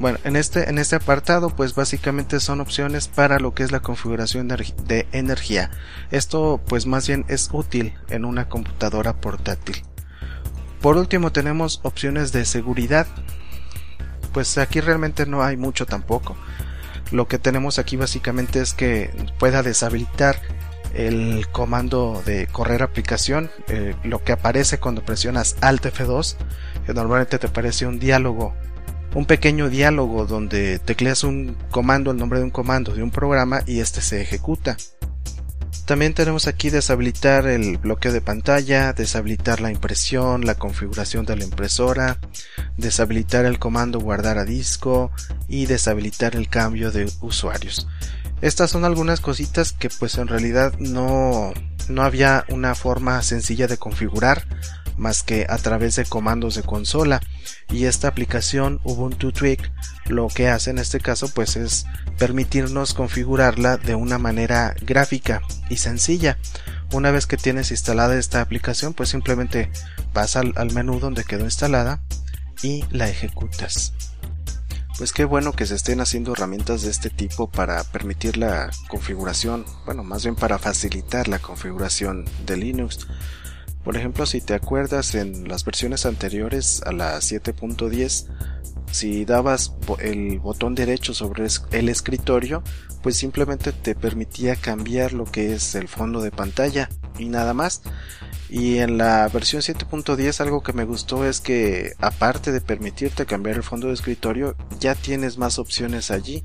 Bueno, 0.00 0.16
en 0.24 0.34
este, 0.36 0.70
en 0.70 0.78
este 0.78 0.96
apartado 0.96 1.50
pues 1.50 1.74
básicamente 1.74 2.40
son 2.40 2.62
opciones 2.62 3.06
para 3.06 3.38
lo 3.38 3.52
que 3.52 3.64
es 3.64 3.70
la 3.70 3.80
configuración 3.80 4.48
de 4.48 5.06
energía. 5.12 5.70
Esto 6.10 6.58
pues 6.66 6.86
más 6.86 7.06
bien 7.06 7.26
es 7.28 7.50
útil 7.52 7.92
en 8.08 8.24
una 8.24 8.48
computadora 8.48 9.20
portátil. 9.20 9.82
Por 10.80 10.96
último 10.96 11.32
tenemos 11.32 11.80
opciones 11.82 12.32
de 12.32 12.46
seguridad 12.46 13.06
pues 14.32 14.56
aquí 14.56 14.80
realmente 14.80 15.26
no 15.26 15.42
hay 15.42 15.58
mucho 15.58 15.84
tampoco. 15.84 16.34
Lo 17.12 17.28
que 17.28 17.38
tenemos 17.38 17.78
aquí 17.78 17.96
básicamente 17.96 18.62
es 18.62 18.72
que 18.72 19.10
pueda 19.38 19.62
deshabilitar 19.62 20.40
el 20.94 21.46
comando 21.52 22.22
de 22.24 22.46
correr 22.46 22.82
aplicación, 22.82 23.50
eh, 23.68 23.94
lo 24.02 24.24
que 24.24 24.32
aparece 24.32 24.78
cuando 24.78 25.04
presionas 25.04 25.56
Alt 25.60 25.84
F2, 25.84 26.36
que 26.86 26.94
normalmente 26.94 27.38
te 27.38 27.48
aparece 27.48 27.86
un 27.86 27.98
diálogo, 28.00 28.54
un 29.14 29.26
pequeño 29.26 29.68
diálogo 29.68 30.26
donde 30.26 30.78
tecleas 30.78 31.24
un 31.24 31.56
comando, 31.70 32.10
el 32.10 32.16
nombre 32.16 32.38
de 32.38 32.44
un 32.44 32.50
comando 32.50 32.94
de 32.94 33.02
un 33.02 33.10
programa 33.10 33.62
y 33.66 33.80
este 33.80 34.00
se 34.02 34.20
ejecuta. 34.20 34.76
También 35.86 36.14
tenemos 36.14 36.46
aquí 36.46 36.70
deshabilitar 36.70 37.48
el 37.48 37.76
bloqueo 37.76 38.12
de 38.12 38.20
pantalla, 38.20 38.92
deshabilitar 38.92 39.60
la 39.60 39.72
impresión, 39.72 40.46
la 40.46 40.54
configuración 40.54 41.26
de 41.26 41.34
la 41.34 41.42
impresora, 41.42 42.20
deshabilitar 42.76 43.44
el 43.44 43.58
comando 43.58 43.98
guardar 43.98 44.38
a 44.38 44.44
disco 44.44 45.10
y 45.48 45.66
deshabilitar 45.66 46.36
el 46.36 46.48
cambio 46.48 46.92
de 46.92 47.10
usuarios. 47.20 47.88
Estas 48.40 48.70
son 48.70 48.84
algunas 48.84 49.20
cositas 49.20 49.72
que 49.72 49.90
pues 49.90 50.16
en 50.16 50.28
realidad 50.28 50.74
no, 50.78 51.52
no 51.88 52.02
había 52.02 52.44
una 52.48 52.76
forma 52.76 53.20
sencilla 53.22 53.66
de 53.66 53.76
configurar 53.76 54.46
más 55.00 55.22
que 55.22 55.46
a 55.48 55.56
través 55.56 55.96
de 55.96 56.04
comandos 56.04 56.54
de 56.54 56.62
consola. 56.62 57.20
Y 57.70 57.86
esta 57.86 58.08
aplicación 58.08 58.80
Ubuntu 58.84 59.32
Tweak 59.32 59.72
lo 60.06 60.28
que 60.28 60.48
hace 60.48 60.70
en 60.70 60.78
este 60.78 61.00
caso 61.00 61.32
pues 61.34 61.56
es 61.56 61.86
permitirnos 62.18 62.94
configurarla 62.94 63.78
de 63.78 63.94
una 63.94 64.18
manera 64.18 64.74
gráfica 64.82 65.40
y 65.68 65.78
sencilla. 65.78 66.38
Una 66.92 67.10
vez 67.10 67.26
que 67.26 67.36
tienes 67.36 67.70
instalada 67.70 68.18
esta 68.18 68.40
aplicación 68.40 68.92
pues 68.92 69.08
simplemente 69.08 69.70
vas 70.12 70.36
al, 70.36 70.52
al 70.56 70.72
menú 70.72 71.00
donde 71.00 71.24
quedó 71.24 71.44
instalada 71.44 72.02
y 72.62 72.84
la 72.90 73.08
ejecutas. 73.08 73.94
Pues 74.98 75.14
qué 75.14 75.24
bueno 75.24 75.52
que 75.52 75.64
se 75.64 75.76
estén 75.76 76.02
haciendo 76.02 76.34
herramientas 76.34 76.82
de 76.82 76.90
este 76.90 77.08
tipo 77.08 77.50
para 77.50 77.82
permitir 77.84 78.36
la 78.36 78.70
configuración, 78.88 79.64
bueno, 79.86 80.04
más 80.04 80.24
bien 80.24 80.36
para 80.36 80.58
facilitar 80.58 81.26
la 81.26 81.38
configuración 81.38 82.26
de 82.44 82.58
Linux. 82.58 83.08
Por 83.84 83.96
ejemplo, 83.96 84.26
si 84.26 84.40
te 84.40 84.54
acuerdas 84.54 85.14
en 85.14 85.48
las 85.48 85.64
versiones 85.64 86.04
anteriores 86.06 86.82
a 86.84 86.92
la 86.92 87.16
7.10 87.18 88.26
si 88.92 89.24
dabas 89.24 89.72
el 90.00 90.40
botón 90.40 90.74
derecho 90.74 91.14
sobre 91.14 91.46
el 91.70 91.88
escritorio, 91.88 92.62
pues 93.02 93.16
simplemente 93.16 93.72
te 93.72 93.94
permitía 93.94 94.56
cambiar 94.56 95.12
lo 95.12 95.24
que 95.24 95.54
es 95.54 95.74
el 95.74 95.88
fondo 95.88 96.20
de 96.20 96.30
pantalla 96.32 96.88
y 97.18 97.28
nada 97.28 97.54
más. 97.54 97.82
Y 98.48 98.78
en 98.78 98.98
la 98.98 99.28
versión 99.28 99.62
7.10 99.62 100.40
algo 100.40 100.62
que 100.62 100.72
me 100.72 100.84
gustó 100.84 101.24
es 101.24 101.40
que 101.40 101.92
aparte 102.00 102.50
de 102.50 102.60
permitirte 102.60 103.26
cambiar 103.26 103.56
el 103.56 103.62
fondo 103.62 103.86
de 103.86 103.94
escritorio, 103.94 104.56
ya 104.80 104.96
tienes 104.96 105.38
más 105.38 105.58
opciones 105.58 106.10
allí. 106.10 106.42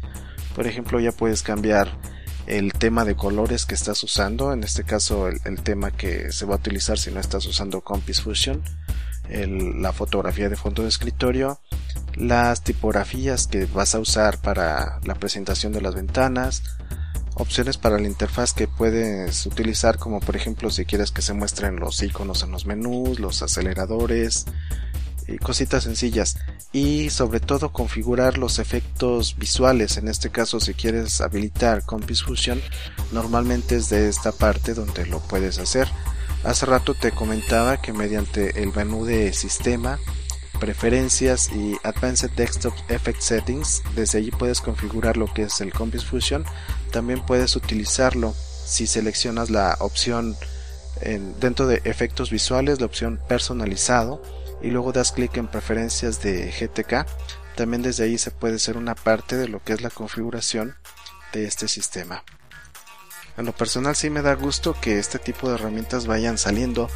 Por 0.55 0.67
ejemplo, 0.67 0.99
ya 0.99 1.11
puedes 1.11 1.41
cambiar 1.41 1.97
el 2.47 2.73
tema 2.73 3.05
de 3.05 3.15
colores 3.15 3.65
que 3.65 3.75
estás 3.75 4.03
usando, 4.03 4.53
en 4.53 4.63
este 4.63 4.83
caso 4.83 5.27
el, 5.27 5.61
tema 5.61 5.91
que 5.91 6.31
se 6.31 6.45
va 6.45 6.55
a 6.55 6.57
utilizar 6.57 6.97
si 6.97 7.11
no 7.11 7.19
estás 7.19 7.45
usando 7.45 7.81
Compass 7.81 8.21
Fusion, 8.21 8.61
la 9.29 9.91
fotografía 9.91 10.49
de 10.49 10.55
fondo 10.55 10.83
de 10.83 10.89
escritorio, 10.89 11.59
las 12.15 12.63
tipografías 12.63 13.47
que 13.47 13.65
vas 13.65 13.95
a 13.95 13.99
usar 13.99 14.39
para 14.39 14.99
la 15.03 15.15
presentación 15.15 15.73
de 15.73 15.81
las 15.81 15.95
ventanas, 15.95 16.61
opciones 17.33 17.77
para 17.77 17.99
la 17.99 18.07
interfaz 18.07 18.53
que 18.53 18.67
puedes 18.67 19.45
utilizar 19.45 19.97
como 19.97 20.19
por 20.19 20.35
ejemplo 20.35 20.69
si 20.69 20.85
quieres 20.85 21.11
que 21.11 21.21
se 21.21 21.33
muestren 21.33 21.77
los 21.77 22.01
iconos 22.01 22.43
en 22.43 22.51
los 22.51 22.65
menús, 22.65 23.19
los 23.19 23.41
aceleradores 23.41 24.45
y 25.27 25.37
cositas 25.37 25.83
sencillas 25.83 26.37
y 26.71 27.09
sobre 27.09 27.39
todo 27.39 27.71
configurar 27.71 28.37
los 28.37 28.59
efectos 28.59 29.35
visuales 29.37 29.97
en 29.97 30.07
este 30.07 30.29
caso 30.29 30.59
si 30.59 30.73
quieres 30.73 31.21
habilitar 31.21 31.83
Compass 31.83 32.23
Fusion 32.23 32.61
normalmente 33.11 33.75
es 33.75 33.89
de 33.89 34.09
esta 34.09 34.31
parte 34.31 34.73
donde 34.73 35.05
lo 35.05 35.19
puedes 35.19 35.59
hacer 35.59 35.87
hace 36.43 36.65
rato 36.65 36.93
te 36.93 37.11
comentaba 37.11 37.81
que 37.81 37.93
mediante 37.93 38.61
el 38.61 38.73
menú 38.73 39.05
de 39.05 39.33
sistema 39.33 39.99
preferencias 40.55 41.51
y 41.51 41.77
Advanced 41.83 42.31
Desktop 42.31 42.73
Effect 42.89 43.19
Settings. 43.19 43.83
Desde 43.95 44.19
allí 44.19 44.31
puedes 44.31 44.61
configurar 44.61 45.17
lo 45.17 45.31
que 45.31 45.43
es 45.43 45.59
el 45.61 45.73
Compass 45.73 46.05
Fusion. 46.05 46.45
También 46.91 47.23
puedes 47.25 47.55
utilizarlo 47.55 48.33
si 48.33 48.87
seleccionas 48.87 49.49
la 49.49 49.75
opción 49.79 50.35
dentro 51.39 51.67
de 51.67 51.81
efectos 51.83 52.31
visuales, 52.31 52.79
la 52.79 52.85
opción 52.85 53.19
personalizado 53.27 54.21
y 54.65 54.71
luego 54.71 54.91
das 54.91 55.11
clic 55.11 55.37
en 55.37 55.47
preferencias 55.47 56.23
de 56.23 56.51
GTK. 56.51 57.05
También 57.55 57.83
desde 57.83 58.05
ahí 58.05 58.17
se 58.17 58.31
puede 58.31 58.55
hacer 58.55 58.77
una 58.77 58.95
parte 58.95 59.37
de 59.37 59.47
lo 59.47 59.63
que 59.63 59.73
es 59.73 59.81
la 59.81 59.91
configuración 59.91 60.75
de 61.33 61.45
este 61.45 61.67
sistema. 61.67 62.23
En 63.37 63.45
lo 63.45 63.53
personal 63.53 63.95
sí 63.95 64.09
me 64.09 64.23
da 64.23 64.33
gusto 64.33 64.75
que 64.81 64.97
este 64.97 65.19
tipo 65.19 65.47
de 65.47 65.55
herramientas 65.55 66.07
vayan 66.07 66.37
saliendo 66.37 66.89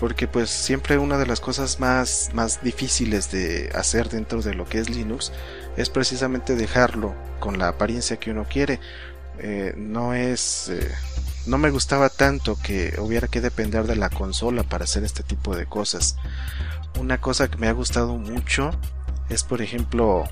porque 0.00 0.26
pues 0.26 0.48
siempre 0.48 0.98
una 0.98 1.18
de 1.18 1.26
las 1.26 1.40
cosas 1.40 1.80
más, 1.80 2.30
más 2.32 2.62
difíciles 2.62 3.30
de 3.30 3.70
hacer 3.74 4.08
dentro 4.08 4.40
de 4.40 4.54
lo 4.54 4.64
que 4.64 4.78
es 4.78 4.88
Linux 4.88 5.32
es 5.76 5.90
precisamente 5.90 6.56
dejarlo 6.56 7.14
con 7.40 7.58
la 7.58 7.68
apariencia 7.68 8.16
que 8.16 8.30
uno 8.30 8.46
quiere. 8.48 8.80
Eh, 9.38 9.74
no 9.76 10.14
es... 10.14 10.70
Eh, 10.70 10.90
no 11.44 11.58
me 11.58 11.70
gustaba 11.70 12.08
tanto 12.08 12.56
que 12.62 12.94
hubiera 12.98 13.26
que 13.26 13.40
depender 13.40 13.84
de 13.86 13.96
la 13.96 14.08
consola 14.08 14.62
para 14.62 14.84
hacer 14.84 15.02
este 15.02 15.24
tipo 15.24 15.56
de 15.56 15.66
cosas. 15.66 16.16
Una 16.98 17.20
cosa 17.20 17.48
que 17.48 17.58
me 17.58 17.68
ha 17.68 17.72
gustado 17.72 18.16
mucho 18.16 18.70
es 19.28 19.44
por 19.44 19.62
ejemplo 19.62 20.24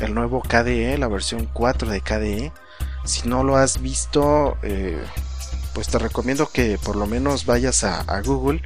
el 0.00 0.14
nuevo 0.14 0.42
KDE, 0.42 0.98
la 0.98 1.08
versión 1.08 1.48
4 1.52 1.90
de 1.90 2.00
KDE. 2.00 2.52
Si 3.04 3.28
no 3.28 3.44
lo 3.44 3.56
has 3.56 3.80
visto, 3.80 4.56
eh, 4.62 5.00
pues 5.74 5.88
te 5.88 5.98
recomiendo 5.98 6.48
que 6.48 6.78
por 6.82 6.96
lo 6.96 7.06
menos 7.06 7.46
vayas 7.46 7.84
a, 7.84 8.20
Google 8.22 8.62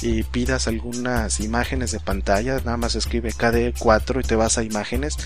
y 0.00 0.22
pidas 0.24 0.68
algunas 0.68 1.40
imágenes 1.40 1.92
de 1.92 2.00
pantalla, 2.00 2.56
nada 2.64 2.76
más 2.76 2.94
escribe 2.94 3.32
KDE4 3.32 4.24
y 4.24 4.26
te 4.26 4.36
vas 4.36 4.58
a 4.58 4.62
imágenes, 4.62 5.16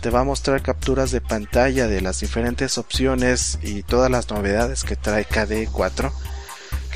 te 0.00 0.10
va 0.10 0.20
a 0.20 0.24
mostrar 0.24 0.62
capturas 0.62 1.10
de 1.10 1.20
pantalla 1.20 1.88
de 1.88 2.00
las 2.00 2.20
diferentes 2.20 2.78
opciones 2.78 3.58
y 3.62 3.82
todas 3.82 4.10
las 4.10 4.30
novedades 4.30 4.84
que 4.84 4.96
trae 4.96 5.26
KDE4. 5.26 6.12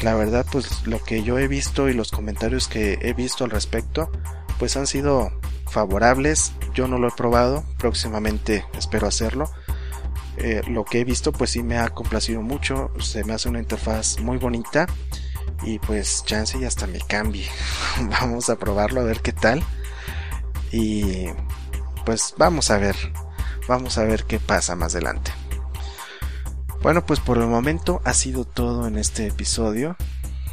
La 0.03 0.15
verdad, 0.15 0.45
pues 0.51 0.87
lo 0.87 1.03
que 1.03 1.23
yo 1.23 1.39
he 1.39 1.49
visto 1.49 1.89
y 1.89 1.95
los 1.95 2.11
comentarios 2.11 2.69
que 2.69 2.99
he 3.03 3.13
visto 3.13 3.45
al 3.45 3.51
respecto, 3.51 4.11
pues 4.59 4.77
han 4.77 4.87
sido 4.87 5.33
favorables. 5.71 6.53
Yo 6.75 6.89
no 6.89 6.99
lo 6.99 7.09
he 7.09 7.13
probado, 7.13 7.65
próximamente 7.79 8.65
espero 8.77 9.07
hacerlo 9.07 9.51
eh, 10.37 10.63
lo 10.67 10.85
que 10.85 11.01
he 11.01 11.05
visto 11.05 11.31
pues 11.33 11.51
sí 11.51 11.63
me 11.63 11.79
ha 11.79 11.89
complacido 11.91 12.41
mucho, 12.43 12.91
se 13.01 13.23
me 13.25 13.35
hace 13.35 13.49
una 13.49 13.59
interfaz 13.59 14.19
muy 14.21 14.39
bonita 14.39 14.87
y 15.63 15.79
pues 15.79 16.25
chance 16.25 16.59
y 16.59 16.65
hasta 16.65 16.87
me 16.87 17.01
cambie. 17.01 17.47
vamos 18.21 18.49
a 18.51 18.57
probarlo 18.57 19.01
a 19.01 19.05
ver 19.05 19.21
qué 19.21 19.33
tal 19.33 19.63
y 20.71 21.27
pues 22.07 22.35
vamos 22.39 22.71
a 22.71 22.79
ver, 22.79 22.97
vamos 23.69 23.99
a 23.99 24.05
ver 24.05 24.25
qué 24.25 24.41
pasa 24.41 24.75
más 24.75 24.95
adelante. 24.95 25.33
Bueno, 26.83 27.07
pues 27.07 27.21
por 27.21 27.39
el 27.39 27.47
momento 27.47 28.03
ha 28.05 28.13
sido 28.13 28.45
todo 28.45 28.89
en 28.89 28.99
este 28.99 29.29
episodio. 29.29 29.97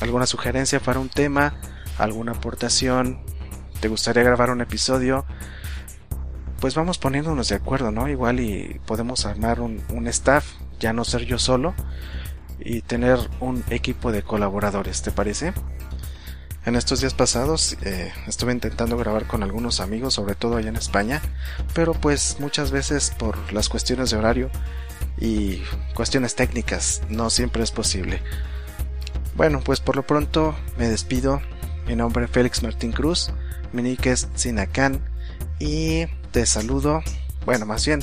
alguna 0.00 0.26
sugerencia 0.26 0.80
para 0.80 1.00
un 1.00 1.08
tema 1.08 1.54
alguna 1.98 2.32
aportación 2.32 3.20
te 3.80 3.88
gustaría 3.88 4.22
grabar 4.22 4.50
un 4.50 4.60
episodio 4.60 5.24
pues 6.60 6.74
vamos 6.74 6.98
poniéndonos 6.98 7.48
de 7.48 7.56
acuerdo 7.56 7.90
no 7.90 8.08
igual 8.08 8.40
y 8.40 8.80
podemos 8.86 9.26
armar 9.26 9.60
un, 9.60 9.82
un 9.90 10.06
staff 10.08 10.46
ya 10.80 10.92
no 10.92 11.04
ser 11.04 11.24
yo 11.24 11.38
solo 11.38 11.74
y 12.60 12.82
tener 12.82 13.18
un 13.40 13.64
equipo 13.70 14.12
de 14.12 14.22
colaboradores, 14.22 15.02
¿te 15.02 15.10
parece? 15.10 15.52
En 16.66 16.76
estos 16.76 17.00
días 17.00 17.14
pasados 17.14 17.76
eh, 17.82 18.12
estuve 18.26 18.52
intentando 18.52 18.96
grabar 18.96 19.26
con 19.26 19.42
algunos 19.42 19.80
amigos, 19.80 20.14
sobre 20.14 20.34
todo 20.34 20.56
allá 20.56 20.68
en 20.68 20.76
España, 20.76 21.22
pero 21.72 21.94
pues 21.94 22.36
muchas 22.40 22.70
veces 22.70 23.12
por 23.18 23.52
las 23.52 23.68
cuestiones 23.68 24.10
de 24.10 24.18
horario 24.18 24.50
y 25.18 25.62
cuestiones 25.94 26.34
técnicas 26.34 27.02
no 27.08 27.30
siempre 27.30 27.62
es 27.62 27.70
posible. 27.70 28.20
Bueno, 29.34 29.60
pues 29.64 29.80
por 29.80 29.96
lo 29.96 30.06
pronto 30.06 30.54
me 30.76 30.88
despido. 30.88 31.40
Mi 31.88 31.96
nombre 31.96 32.26
es 32.26 32.30
Félix 32.30 32.62
Martín 32.62 32.92
Cruz, 32.92 33.30
mi 33.72 33.80
nick 33.80 34.04
es 34.04 34.28
Sinacán 34.34 35.02
y 35.58 36.04
te 36.32 36.44
saludo. 36.44 37.02
Bueno, 37.46 37.64
más 37.64 37.86
bien, 37.86 38.00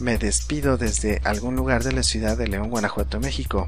me 0.00 0.18
despido 0.18 0.76
desde 0.76 1.22
algún 1.24 1.56
lugar 1.56 1.82
de 1.82 1.92
la 1.92 2.02
ciudad 2.02 2.36
de 2.36 2.46
León, 2.46 2.68
Guanajuato, 2.68 3.20
México. 3.20 3.66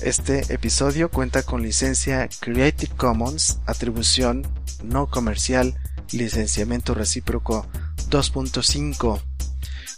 Este 0.00 0.54
episodio 0.54 1.10
cuenta 1.10 1.42
con 1.42 1.60
licencia 1.60 2.28
Creative 2.38 2.94
Commons, 2.96 3.58
atribución 3.66 4.46
no 4.84 5.10
comercial, 5.10 5.74
licenciamiento 6.12 6.94
recíproco 6.94 7.66
2.5. 8.10 9.20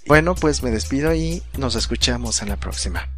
Bueno, 0.07 0.35
pues 0.35 0.63
me 0.63 0.71
despido 0.71 1.15
y 1.15 1.43
nos 1.59 1.75
escuchamos 1.75 2.41
en 2.41 2.49
la 2.49 2.57
próxima. 2.57 3.11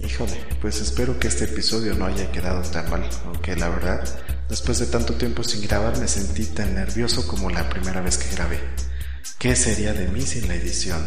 Híjole, 0.00 0.44
pues 0.60 0.80
espero 0.80 1.18
que 1.18 1.28
este 1.28 1.44
episodio 1.44 1.94
no 1.94 2.06
haya 2.06 2.30
quedado 2.30 2.62
tan 2.70 2.88
mal, 2.90 3.08
aunque 3.24 3.56
la 3.56 3.68
verdad, 3.68 4.04
después 4.48 4.78
de 4.78 4.86
tanto 4.86 5.14
tiempo 5.14 5.42
sin 5.42 5.62
grabar 5.66 5.98
me 5.98 6.08
sentí 6.08 6.44
tan 6.46 6.74
nervioso 6.74 7.26
como 7.26 7.50
la 7.50 7.68
primera 7.68 8.00
vez 8.00 8.18
que 8.18 8.34
grabé. 8.34 8.60
¿Qué 9.38 9.56
sería 9.56 9.92
de 9.92 10.08
mí 10.08 10.22
sin 10.22 10.48
la 10.48 10.54
edición? 10.54 11.02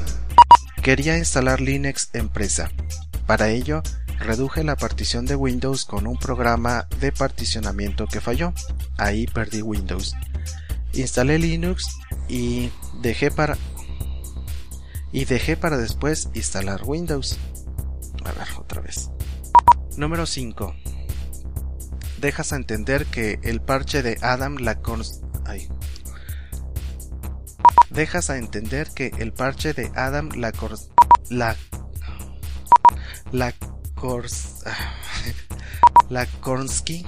Quería 0.82 1.18
instalar 1.18 1.62
Linux 1.62 2.10
Empresa, 2.14 2.72
para 3.30 3.50
ello, 3.50 3.84
reduje 4.18 4.64
la 4.64 4.76
partición 4.76 5.28
de 5.28 5.36
Windows 5.36 5.86
con 5.86 6.08
un 6.08 6.18
programa 6.18 6.88
de 7.00 7.12
particionamiento 7.12 8.08
que 8.08 8.22
falló. 8.22 8.56
Ahí 8.98 9.28
perdí 9.28 9.62
Windows. 9.62 10.16
Instalé 10.94 11.38
Linux 11.38 11.86
y 12.28 12.72
dejé 13.04 13.30
para 13.30 13.56
y 15.12 15.26
dejé 15.26 15.58
para 15.58 15.78
después 15.78 16.30
instalar 16.34 16.82
Windows. 16.86 17.38
A 18.30 18.32
ver, 18.32 18.48
otra 18.58 18.82
vez. 18.82 19.10
Número 19.98 20.28
5. 20.28 20.76
Dejas 22.20 22.54
a 22.54 22.58
entender 22.58 23.08
que 23.08 23.40
el 23.44 23.60
parche 23.60 24.04
de 24.04 24.18
Adam 24.22 24.58
la 24.58 24.80
Ay. 25.46 25.68
Dejas 27.90 28.30
a 28.30 28.38
entender 28.38 28.92
que 28.92 29.12
el 29.18 29.34
parche 29.34 29.74
de 29.74 29.92
Adam 29.96 30.30
la 30.36 30.54
la 31.32 31.56
la 33.32 33.54
Kors 33.96 34.64
la 36.10 36.26
Kornsky 36.28 37.06